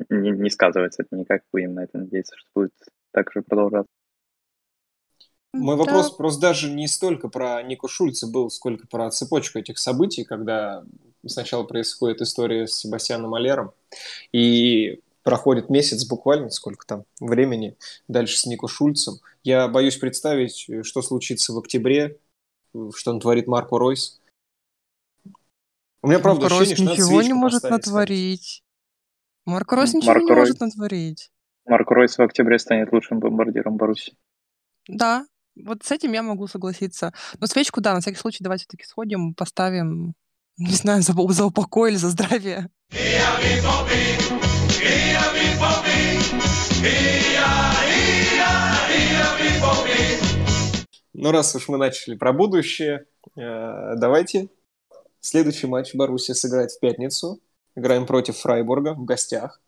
не, 0.10 0.32
не 0.32 0.50
сказывается 0.50 1.04
это 1.04 1.16
никак, 1.16 1.42
будем 1.52 1.74
на 1.74 1.84
это 1.84 1.98
надеяться, 1.98 2.36
что 2.38 2.50
будет 2.54 2.74
так 3.12 3.32
же 3.34 3.42
продолжаться. 3.42 3.92
Мой 5.54 5.78
да. 5.78 5.84
вопрос 5.84 6.12
просто 6.12 6.42
даже 6.42 6.70
не 6.70 6.88
столько 6.88 7.30
про 7.30 7.62
Нику 7.64 7.88
Шульца 7.88 8.28
был, 8.28 8.50
сколько 8.50 8.88
про 8.88 9.10
цепочку 9.12 9.60
этих 9.60 9.78
событий, 9.78 10.24
когда 10.24 10.84
сначала 11.26 11.64
происходит 11.64 12.22
история 12.22 12.68
с 12.68 12.76
Себастьяном 12.76 13.34
Алером, 13.34 13.72
и 14.32 15.02
проходит 15.24 15.70
месяц 15.70 16.06
буквально, 16.06 16.50
сколько 16.50 16.86
там 16.86 17.04
времени, 17.20 17.76
дальше 18.08 18.38
с 18.38 18.46
Нико 18.46 18.68
Шульцем. 18.68 19.16
Я 19.44 19.68
боюсь 19.68 19.98
представить, 19.98 20.70
что 20.86 21.02
случится 21.02 21.54
в 21.54 21.58
октябре, 21.58 22.18
что 22.96 23.12
он 23.12 23.20
творит 23.20 23.48
Марко 23.48 23.78
Ройс. 23.78 24.22
У 26.02 26.08
меня, 26.08 26.20
правда, 26.20 26.44
Марко 26.44 26.58
ощущение, 26.58 26.88
Ройс 26.88 27.00
ничего 27.00 27.22
не 27.22 27.34
может 27.34 27.64
натворить. 27.64 28.64
Марко 29.46 29.76
Ройс 29.76 29.94
ничего 29.94 30.14
Марко 30.14 30.24
не 30.24 30.32
Рой... 30.32 30.40
может 30.40 30.60
натворить. 30.60 31.32
Марко 31.66 31.94
Ройс 31.96 32.18
в 32.18 32.22
октябре 32.22 32.60
станет 32.60 32.94
лучшим 32.94 33.20
бомбардиром 33.20 33.76
Баруси. 33.76 34.16
Да, 34.88 35.26
вот 35.66 35.84
с 35.84 35.92
этим 35.92 36.14
я 36.14 36.24
могу 36.24 36.48
согласиться. 36.48 37.14
Но 37.40 37.48
свечку, 37.48 37.82
да, 37.82 37.94
на 37.94 38.02
всякий 38.02 38.18
случай 38.18 38.44
давайте 38.44 38.64
все-таки 38.64 38.86
сходим, 38.86 39.34
поставим, 39.34 40.14
не 40.58 40.74
знаю, 40.74 41.02
за, 41.02 41.14
за 41.14 41.46
упокой 41.46 41.92
или 41.92 41.98
за 41.98 42.10
здравие. 42.10 42.70
Ну, 51.14 51.32
раз 51.32 51.56
уж 51.56 51.68
мы 51.68 51.78
начали 51.78 52.16
про 52.16 52.32
будущее, 52.32 53.06
э, 53.36 53.96
давайте. 53.98 54.50
Следующий 55.20 55.66
матч 55.66 55.96
Боруссия 55.96 56.36
сыграет 56.36 56.72
в 56.72 56.80
пятницу. 56.80 57.40
Играем 57.76 58.06
против 58.06 58.38
Фрайбурга 58.38 58.94
в 58.94 59.04
гостях. 59.04 59.60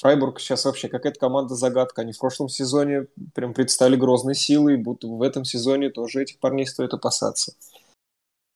Фрайбург 0.00 0.40
сейчас 0.40 0.64
вообще 0.64 0.88
какая-то 0.88 1.20
команда-загадка. 1.20 2.00
Они 2.00 2.12
в 2.12 2.18
прошлом 2.18 2.48
сезоне 2.48 3.06
прям 3.34 3.52
предстали 3.52 3.96
грозной 3.96 4.34
силой, 4.34 4.78
будто 4.78 5.06
в 5.06 5.20
этом 5.22 5.44
сезоне 5.44 5.90
тоже 5.90 6.22
этих 6.22 6.38
парней 6.38 6.66
стоит 6.66 6.94
опасаться. 6.94 7.52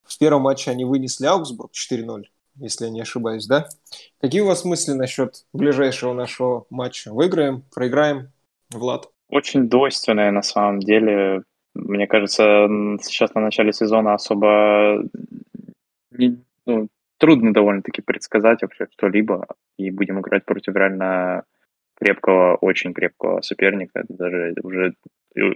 В 0.05 0.19
первом 0.19 0.43
матче 0.43 0.71
они 0.71 0.87
вынесли 0.87 1.27
Аугсбург 1.27 1.73
4-0, 1.73 2.25
если 2.57 2.87
я 2.87 2.91
не 2.91 3.03
ошибаюсь, 3.03 3.47
да? 3.47 3.69
Какие 4.23 4.41
у 4.41 4.47
вас 4.47 4.65
мысли 4.65 4.93
насчет 4.93 5.45
ближайшего 5.53 6.15
нашего 6.15 6.65
матча? 6.71 7.13
Выиграем, 7.13 7.63
проиграем? 7.75 8.33
Влад? 8.71 9.11
Очень 9.29 9.69
двойственное 9.69 10.31
на 10.31 10.43
самом 10.43 10.81
деле. 10.81 11.43
Мне 11.75 12.07
кажется, 12.07 12.69
сейчас 13.03 13.35
на 13.35 13.43
начале 13.43 13.75
сезона 13.75 14.15
особо 14.15 15.05
ну, 16.67 16.89
трудно 17.25 17.55
довольно-таки 17.55 18.03
предсказать 18.03 18.61
вообще 18.61 18.87
что-либо, 18.93 19.47
и 19.79 19.91
будем 19.91 20.21
играть 20.21 20.45
против 20.45 20.77
реально 20.77 21.45
крепкого, 21.97 22.57
очень 22.57 22.93
крепкого 22.93 23.41
соперника. 23.41 24.05
Даже 24.11 24.55
уже 24.63 24.93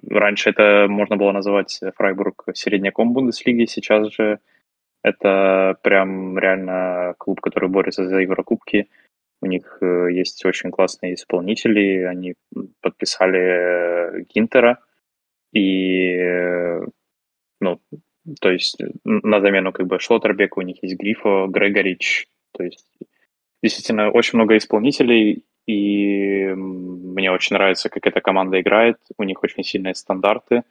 раньше 0.09 0.49
это 0.49 0.87
можно 0.89 1.19
было 1.19 1.31
называть 1.33 1.79
Фрайбург 1.97 2.45
середняком 2.55 3.13
Бундеслиги, 3.13 3.67
сейчас 3.67 4.11
же 4.15 4.39
это 5.03 5.77
прям 5.83 6.39
реально 6.39 7.15
клуб, 7.19 7.43
который 7.43 7.69
борется 7.69 8.09
за 8.09 8.21
Еврокубки. 8.21 8.89
У 9.43 9.47
них 9.47 9.77
э, 9.83 10.09
есть 10.11 10.43
очень 10.47 10.71
классные 10.71 11.15
исполнители, 11.15 12.03
они 12.05 12.35
подписали 12.81 13.41
э, 13.41 14.23
Гинтера, 14.35 14.79
и 15.53 16.15
э, 16.17 16.81
ну, 17.61 17.79
то 18.41 18.51
есть 18.51 18.79
на 19.05 19.41
замену 19.41 19.73
как 19.73 19.87
бы 19.87 19.99
Шлоттербека 19.99 20.59
у 20.59 20.63
них 20.63 20.83
есть 20.83 20.97
Грифо, 20.97 21.47
Грегорич. 21.49 22.29
То 22.53 22.65
есть 22.65 22.87
действительно 23.63 24.11
очень 24.11 24.39
много 24.39 24.57
исполнителей, 24.57 25.45
и 25.67 26.47
мне 26.55 27.31
очень 27.31 27.55
нравится, 27.55 27.89
как 27.89 28.07
эта 28.07 28.21
команда 28.21 28.61
играет. 28.61 28.97
У 29.19 29.23
них 29.23 29.43
очень 29.43 29.65
сильные 29.65 29.95
стандарты, 29.95 30.63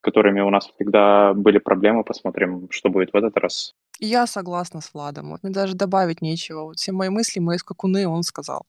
которыми 0.00 0.40
у 0.40 0.50
нас 0.50 0.70
всегда 0.74 1.34
были 1.34 1.58
проблемы. 1.58 2.04
Посмотрим, 2.04 2.68
что 2.70 2.88
будет 2.88 3.12
в 3.12 3.16
этот 3.16 3.36
раз. 3.36 3.74
Я 3.98 4.26
согласна 4.26 4.80
с 4.80 4.92
Владом. 4.94 5.30
Вот 5.30 5.42
мне 5.42 5.52
даже 5.52 5.74
добавить 5.74 6.22
нечего. 6.22 6.64
Вот 6.64 6.78
все 6.78 6.92
мои 6.92 7.08
мысли, 7.08 7.40
мои 7.40 7.58
скакуны 7.58 8.08
он 8.08 8.22
сказал. 8.22 8.64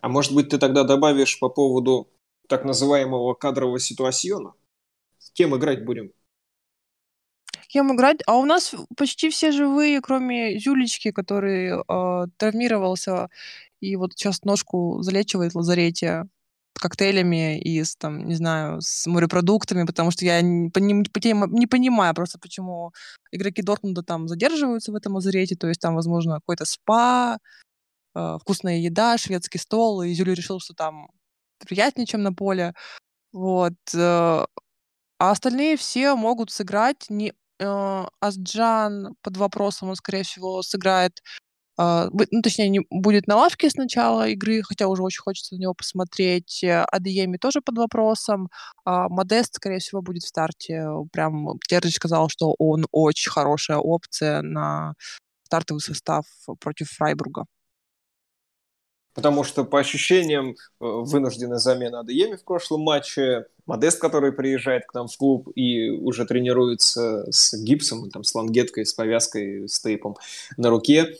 А 0.00 0.08
может 0.08 0.34
быть, 0.34 0.48
ты 0.48 0.58
тогда 0.58 0.84
добавишь 0.84 1.38
по 1.38 1.48
поводу 1.48 2.08
так 2.48 2.64
называемого 2.64 3.34
кадрового 3.34 3.78
ситуациона? 3.78 4.54
С 5.18 5.30
кем 5.30 5.56
играть 5.56 5.84
будем? 5.84 6.12
Кем 7.68 7.94
играть. 7.94 8.18
А 8.26 8.36
у 8.36 8.44
нас 8.44 8.74
почти 8.96 9.30
все 9.30 9.52
живые, 9.52 10.00
кроме 10.00 10.58
Зюлечки, 10.58 11.12
который 11.12 11.70
э, 11.70 12.26
травмировался 12.36 13.28
и 13.80 13.96
вот 13.96 14.12
сейчас 14.14 14.42
ножку 14.44 15.02
залечивает 15.02 15.52
в 15.52 15.56
лазарете 15.56 16.24
коктейлями 16.74 17.58
и 17.60 17.82
с, 17.82 17.96
там, 17.96 18.26
не 18.26 18.34
знаю, 18.34 18.80
с 18.80 19.06
морепродуктами, 19.06 19.84
потому 19.84 20.10
что 20.10 20.24
я 20.24 20.40
не, 20.40 20.70
не, 20.76 21.58
не 21.58 21.66
понимаю 21.66 22.14
просто, 22.14 22.38
почему 22.38 22.92
игроки 23.32 23.62
Дортмунда 23.62 24.02
там 24.02 24.28
задерживаются 24.28 24.92
в 24.92 24.96
этом 24.96 25.14
лазарете, 25.14 25.56
то 25.56 25.68
есть 25.68 25.80
там, 25.80 25.94
возможно, 25.94 26.36
какой-то 26.36 26.64
спа, 26.64 27.38
э, 28.14 28.38
вкусная 28.40 28.78
еда, 28.78 29.18
шведский 29.18 29.58
стол, 29.58 30.02
и 30.02 30.14
Зюля 30.14 30.34
решил, 30.34 30.60
что 30.60 30.74
там 30.74 31.10
приятнее, 31.66 32.06
чем 32.06 32.22
на 32.22 32.32
поле. 32.32 32.74
Вот. 33.32 33.74
Э, 33.94 34.44
а 35.20 35.30
остальные 35.32 35.76
все 35.76 36.14
могут 36.14 36.50
сыграть 36.50 37.06
не 37.08 37.34
э, 37.58 38.06
Асджан 38.20 39.14
под 39.22 39.36
вопросом, 39.36 39.90
он, 39.90 39.96
скорее 39.96 40.22
всего, 40.24 40.62
сыграет, 40.62 41.22
э, 41.80 42.08
ну, 42.12 42.42
точнее, 42.42 42.68
не, 42.70 42.80
будет 42.90 43.26
на 43.28 43.36
лавке 43.36 43.70
с 43.70 43.76
начала 43.76 44.28
игры, 44.28 44.62
хотя 44.62 44.88
уже 44.88 45.02
очень 45.02 45.22
хочется 45.22 45.54
на 45.56 45.60
него 45.60 45.74
посмотреть. 45.74 46.62
Э, 46.64 46.84
Адееми 46.92 47.38
тоже 47.38 47.60
под 47.62 47.78
вопросом. 47.78 48.48
А 48.84 49.08
Модест, 49.08 49.54
скорее 49.56 49.80
всего, 49.80 50.02
будет 50.02 50.24
в 50.24 50.28
старте. 50.28 50.86
Прям 51.12 51.58
Тердич 51.68 51.96
сказал, 51.96 52.28
что 52.30 52.54
он 52.58 52.86
очень 52.92 53.30
хорошая 53.30 53.78
опция 53.78 54.42
на 54.42 54.94
стартовый 55.44 55.80
состав 55.80 56.26
против 56.60 56.90
Фрайбурга. 56.90 57.46
Потому 59.18 59.42
что, 59.42 59.64
по 59.64 59.80
ощущениям, 59.80 60.50
э, 60.50 60.54
вынужденная 60.78 61.58
замена 61.58 62.00
Адееми 62.00 62.36
в 62.36 62.44
прошлом 62.44 62.82
матче, 62.82 63.46
Модест, 63.66 64.00
который 64.00 64.30
приезжает 64.30 64.86
к 64.86 64.94
нам 64.94 65.08
в 65.08 65.16
клуб 65.16 65.48
и 65.56 65.90
уже 65.90 66.24
тренируется 66.24 67.26
с 67.28 67.52
гипсом, 67.60 68.12
там, 68.12 68.22
с 68.22 68.32
лангеткой, 68.32 68.86
с 68.86 68.92
повязкой, 68.94 69.68
с 69.68 69.80
тейпом 69.80 70.14
на 70.56 70.70
руке. 70.70 71.16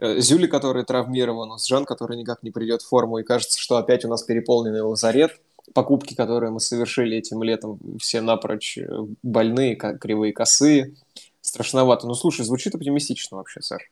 Э, 0.00 0.20
Зюли, 0.20 0.48
который 0.48 0.84
травмирован, 0.84 1.58
Жан, 1.66 1.86
который 1.86 2.18
никак 2.18 2.42
не 2.42 2.50
придет 2.50 2.82
в 2.82 2.88
форму, 2.88 3.16
и 3.16 3.22
кажется, 3.22 3.58
что 3.58 3.78
опять 3.78 4.04
у 4.04 4.08
нас 4.08 4.22
переполненный 4.22 4.82
лазарет. 4.82 5.40
Покупки, 5.72 6.14
которые 6.14 6.50
мы 6.50 6.60
совершили 6.60 7.16
этим 7.16 7.42
летом, 7.42 7.80
все 7.98 8.20
напрочь 8.20 8.76
э, 8.76 8.86
больные, 9.22 9.76
кривые 9.76 10.34
косые. 10.34 10.94
Страшновато. 11.40 12.06
Ну, 12.06 12.12
слушай, 12.12 12.44
звучит 12.44 12.74
оптимистично 12.74 13.38
вообще, 13.38 13.62
Саш. 13.62 13.90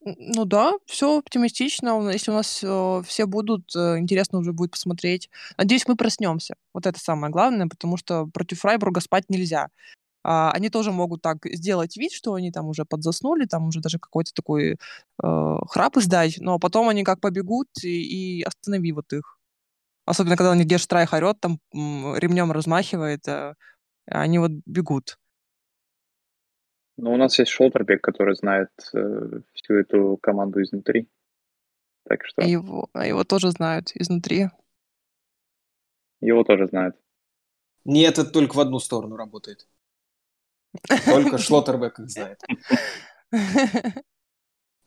Ну 0.00 0.44
да, 0.44 0.74
все 0.86 1.18
оптимистично. 1.18 2.08
Если 2.10 2.30
у 2.30 2.34
нас 2.34 2.60
э, 2.62 3.02
все 3.06 3.26
будут, 3.26 3.74
э, 3.74 3.98
интересно 3.98 4.38
уже 4.38 4.52
будет 4.52 4.70
посмотреть. 4.70 5.28
Надеюсь, 5.56 5.86
мы 5.88 5.96
проснемся. 5.96 6.54
Вот 6.72 6.86
это 6.86 6.98
самое 7.00 7.32
главное, 7.32 7.66
потому 7.66 7.96
что 7.96 8.26
против 8.26 8.60
Фрайбурга 8.60 9.00
спать 9.00 9.24
нельзя. 9.28 9.68
А, 10.24 10.52
они 10.52 10.70
тоже 10.70 10.92
могут 10.92 11.22
так 11.22 11.38
сделать 11.46 11.96
вид, 11.96 12.12
что 12.12 12.34
они 12.34 12.52
там 12.52 12.68
уже 12.68 12.84
подзаснули, 12.84 13.46
там 13.46 13.68
уже 13.68 13.80
даже 13.80 13.98
какой-то 13.98 14.32
такой 14.34 14.72
э, 14.74 14.76
храп 15.68 15.96
издать, 15.96 16.36
но 16.40 16.58
потом 16.58 16.88
они 16.88 17.04
как 17.04 17.20
побегут 17.20 17.68
и, 17.82 18.40
и 18.40 18.42
останови 18.42 18.92
вот 18.92 19.12
их. 19.12 19.38
Особенно, 20.06 20.36
когда 20.36 20.52
они 20.52 20.64
Герштрайх 20.64 21.12
орет, 21.14 21.40
там 21.40 21.60
ремнем 21.72 22.52
размахивает, 22.52 23.28
э, 23.28 23.54
они 24.06 24.38
вот 24.38 24.52
бегут. 24.66 25.18
Ну, 26.98 27.12
у 27.12 27.16
нас 27.16 27.38
есть 27.38 27.52
Шолтербек, 27.52 28.02
который 28.02 28.34
знает 28.34 28.70
э, 28.92 29.40
всю 29.54 29.74
эту 29.74 30.18
команду 30.20 30.60
изнутри. 30.60 31.08
Так 32.02 32.26
что... 32.26 32.42
Его, 32.42 32.88
а 32.92 33.06
его 33.06 33.22
тоже 33.22 33.52
знают 33.52 33.92
изнутри. 33.94 34.48
Его 36.20 36.42
тоже 36.42 36.66
знают. 36.66 36.96
Нет, 37.84 38.18
это 38.18 38.28
только 38.28 38.56
в 38.56 38.60
одну 38.60 38.80
сторону 38.80 39.14
работает. 39.14 39.68
Только 41.06 41.38
Шлоттербек 41.38 42.00
их 42.00 42.10
знает. 42.10 42.40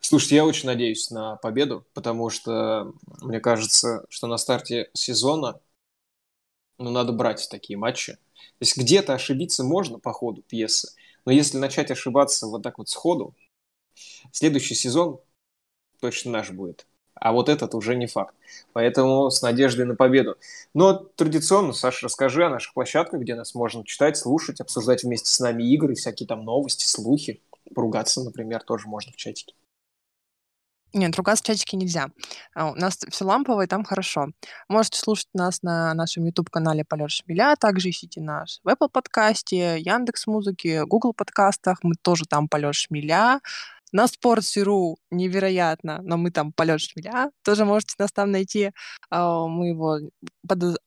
Слушайте, 0.01 0.35
я 0.35 0.45
очень 0.45 0.65
надеюсь 0.65 1.09
на 1.11 1.37
победу, 1.37 1.87
потому 1.93 2.29
что 2.29 2.93
мне 3.21 3.39
кажется, 3.39 4.05
что 4.09 4.27
на 4.27 4.35
старте 4.35 4.89
сезона 4.93 5.61
ну, 6.77 6.89
надо 6.91 7.13
брать 7.13 7.47
такие 7.49 7.77
матчи. 7.77 8.15
То 8.15 8.65
есть 8.65 8.75
где-то 8.75 9.13
ошибиться 9.13 9.63
можно 9.63 9.97
по 9.97 10.11
ходу 10.11 10.41
пьесы, 10.41 10.91
но 11.25 11.31
если 11.31 11.57
начать 11.57 11.91
ошибаться 11.91 12.47
вот 12.47 12.63
так 12.63 12.77
вот 12.77 12.89
сходу, 12.89 13.35
следующий 14.31 14.75
сезон 14.75 15.19
точно 15.99 16.31
наш 16.31 16.51
будет. 16.51 16.87
а 17.15 17.33
вот 17.33 17.49
этот 17.49 17.75
уже 17.75 17.95
не 17.95 18.07
факт. 18.07 18.35
Поэтому 18.73 19.29
с 19.29 19.41
надеждой 19.43 19.85
на 19.85 19.95
победу. 19.95 20.37
Но 20.73 20.93
традиционно, 20.93 21.73
Саша, 21.73 22.05
расскажи 22.07 22.45
о 22.45 22.49
наших 22.49 22.73
площадках, 22.73 23.21
где 23.21 23.35
нас 23.35 23.53
можно 23.55 23.85
читать, 23.85 24.17
слушать, 24.17 24.59
обсуждать 24.61 25.03
вместе 25.03 25.29
с 25.29 25.39
нами 25.39 25.63
игры, 25.63 25.95
всякие 25.95 26.27
там 26.27 26.43
новости, 26.45 26.85
слухи. 26.87 27.41
Поругаться, 27.75 28.23
например, 28.23 28.63
тоже 28.63 28.87
можно 28.87 29.11
в 29.13 29.17
чатике. 29.17 29.53
Нет, 30.93 31.15
ругаться 31.15 31.43
в 31.43 31.47
чатике 31.47 31.77
нельзя. 31.77 32.07
А, 32.53 32.71
у 32.71 32.75
нас 32.75 32.99
все 33.09 33.25
ламповое, 33.25 33.67
там 33.67 33.85
хорошо. 33.85 34.27
Можете 34.67 34.99
слушать 34.99 35.29
нас 35.33 35.63
на 35.63 35.93
нашем 35.93 36.25
YouTube-канале 36.25 36.83
«Полет 36.83 37.11
Шмеля», 37.11 37.55
также 37.55 37.89
ищите 37.89 38.19
нас 38.19 38.59
в 38.63 38.67
Apple 38.67 38.89
подкасте, 38.89 39.79
Яндекс 39.79 40.27
Музыке, 40.27 40.85
Google 40.85 41.13
подкастах, 41.13 41.79
мы 41.83 41.95
тоже 42.01 42.25
там 42.25 42.49
«Полет 42.49 42.75
Шмеля». 42.75 43.39
На 43.93 44.05
Sports.ru 44.05 44.95
невероятно, 45.11 45.99
но 46.01 46.17
мы 46.17 46.31
там 46.31 46.51
«Полет 46.51 46.81
Шмеля», 46.81 47.31
тоже 47.43 47.65
можете 47.65 47.95
нас 47.97 48.11
там 48.11 48.31
найти. 48.31 48.71
А, 49.09 49.47
мы 49.47 49.69
его 49.69 49.99
под... 50.45 50.77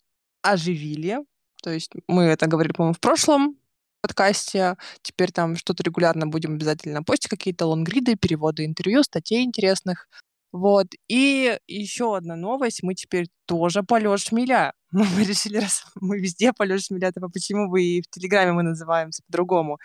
оживили, 0.42 1.18
то 1.62 1.70
есть 1.70 1.92
мы 2.08 2.24
это 2.24 2.46
говорили, 2.46 2.74
по-моему, 2.74 2.94
в 2.94 3.00
прошлом 3.00 3.56
подкасте. 4.04 4.76
Теперь 5.00 5.32
там 5.32 5.56
что-то 5.56 5.82
регулярно 5.82 6.26
будем 6.26 6.54
обязательно 6.54 7.02
постить, 7.02 7.30
какие-то 7.30 7.64
лонгриды, 7.66 8.16
переводы 8.16 8.66
интервью, 8.66 9.02
статей 9.02 9.42
интересных. 9.44 10.08
Вот. 10.52 10.88
И 11.08 11.58
еще 11.66 12.14
одна 12.16 12.36
новость. 12.36 12.82
Мы 12.82 12.94
теперь 12.94 13.28
тоже 13.46 13.82
полет 13.82 14.20
шмеля. 14.20 14.72
Мы 14.92 15.24
решили, 15.24 15.56
раз 15.58 15.84
мы 16.00 16.20
везде 16.20 16.52
полет 16.52 16.82
шмеля, 16.82 17.10
то 17.12 17.28
почему 17.28 17.68
бы 17.70 17.82
и 17.82 18.02
в 18.02 18.08
Телеграме 18.10 18.52
мы 18.52 18.62
называемся 18.62 19.22
по-другому. 19.26 19.78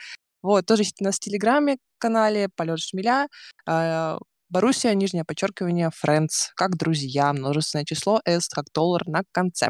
Вот, 0.43 0.65
тоже 0.65 0.83
ищите 0.83 1.03
нас 1.03 1.15
в 1.15 1.19
Телеграме 1.19 1.77
канале 1.97 2.49
полет 2.55 2.79
шмеля. 2.79 3.27
Э, 3.67 4.17
Боруссия, 4.49 4.93
нижнее 4.95 5.23
подчеркивание, 5.25 5.89
friends, 5.89 6.51
как 6.55 6.75
друзья, 6.77 7.33
множественное 7.33 7.85
число, 7.85 8.21
s 8.25 8.49
как 8.49 8.65
доллар 8.73 9.07
на 9.07 9.23
конце 9.31 9.69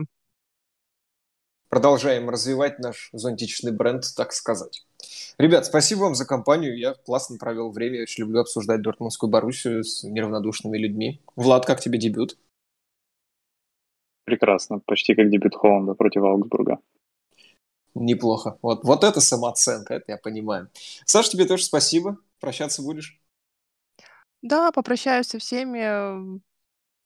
продолжаем 1.70 2.30
развивать 2.30 2.80
наш 2.80 3.10
зонтичный 3.14 3.72
бренд, 3.72 4.04
так 4.16 4.34
сказать. 4.34 4.86
Ребят, 5.38 5.66
спасибо 5.66 6.02
вам 6.02 6.16
за 6.16 6.26
компанию. 6.26 6.78
Я 6.78 6.94
классно 6.94 7.38
провел 7.38 7.72
время. 7.72 7.98
Я 7.98 8.04
очень 8.04 8.24
люблю 8.24 8.42
обсуждать 8.42 8.82
Дортмундскую 8.82 9.30
Боруссию 9.30 9.84
с 9.84 10.04
неравнодушными 10.04 10.78
людьми. 10.78 11.22
Влад, 11.36 11.66
как 11.66 11.80
тебе 11.80 11.98
дебют? 11.98 12.38
Прекрасно. 14.26 14.80
Почти 14.80 15.16
как 15.16 15.30
дебют 15.30 15.56
Холланда 15.56 15.94
против 15.94 16.24
Аугсбурга. 16.24 16.80
Неплохо. 17.96 18.58
Вот, 18.62 18.84
вот 18.84 19.04
это 19.04 19.20
самооценка, 19.22 19.96
это 19.96 20.12
я 20.12 20.18
понимаю. 20.18 20.70
Саш, 21.06 21.30
тебе 21.30 21.46
тоже 21.46 21.64
спасибо. 21.64 22.18
Прощаться 22.40 22.82
будешь? 22.82 23.20
Да, 24.42 24.72
попрощаюсь 24.72 25.28
со 25.28 25.40
всеми. 25.40 26.40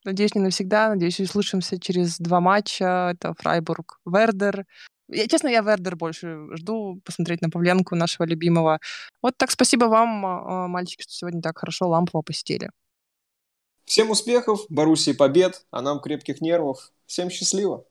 Надеюсь, 0.06 0.36
не 0.36 0.42
навсегда. 0.42 0.90
Надеюсь, 0.90 1.20
услышимся 1.20 1.80
через 1.80 2.18
два 2.20 2.40
матча. 2.40 3.12
Это 3.14 3.34
Фрайбург, 3.34 4.00
Вердер. 4.06 4.66
Я, 5.10 5.28
честно, 5.28 5.48
я 5.48 5.62
Вердер 5.62 5.96
больше 5.96 6.48
жду 6.56 7.02
посмотреть 7.06 7.42
на 7.42 7.50
Павленку 7.50 7.96
нашего 7.96 8.26
любимого. 8.26 8.80
Вот 9.22 9.38
так 9.38 9.52
спасибо 9.52 9.86
вам, 9.86 10.26
а, 10.26 10.68
мальчики, 10.68 11.04
что 11.04 11.14
сегодня 11.14 11.42
так 11.42 11.58
хорошо 11.58 11.88
лампово 11.90 12.22
посетили. 12.22 12.70
Всем 13.86 14.10
успехов, 14.10 14.62
Боруссии 14.70 15.12
побед, 15.12 15.66
а 15.72 15.82
нам 15.82 16.00
крепких 16.00 16.42
нервов. 16.42 16.92
Всем 17.06 17.30
счастливо. 17.30 17.86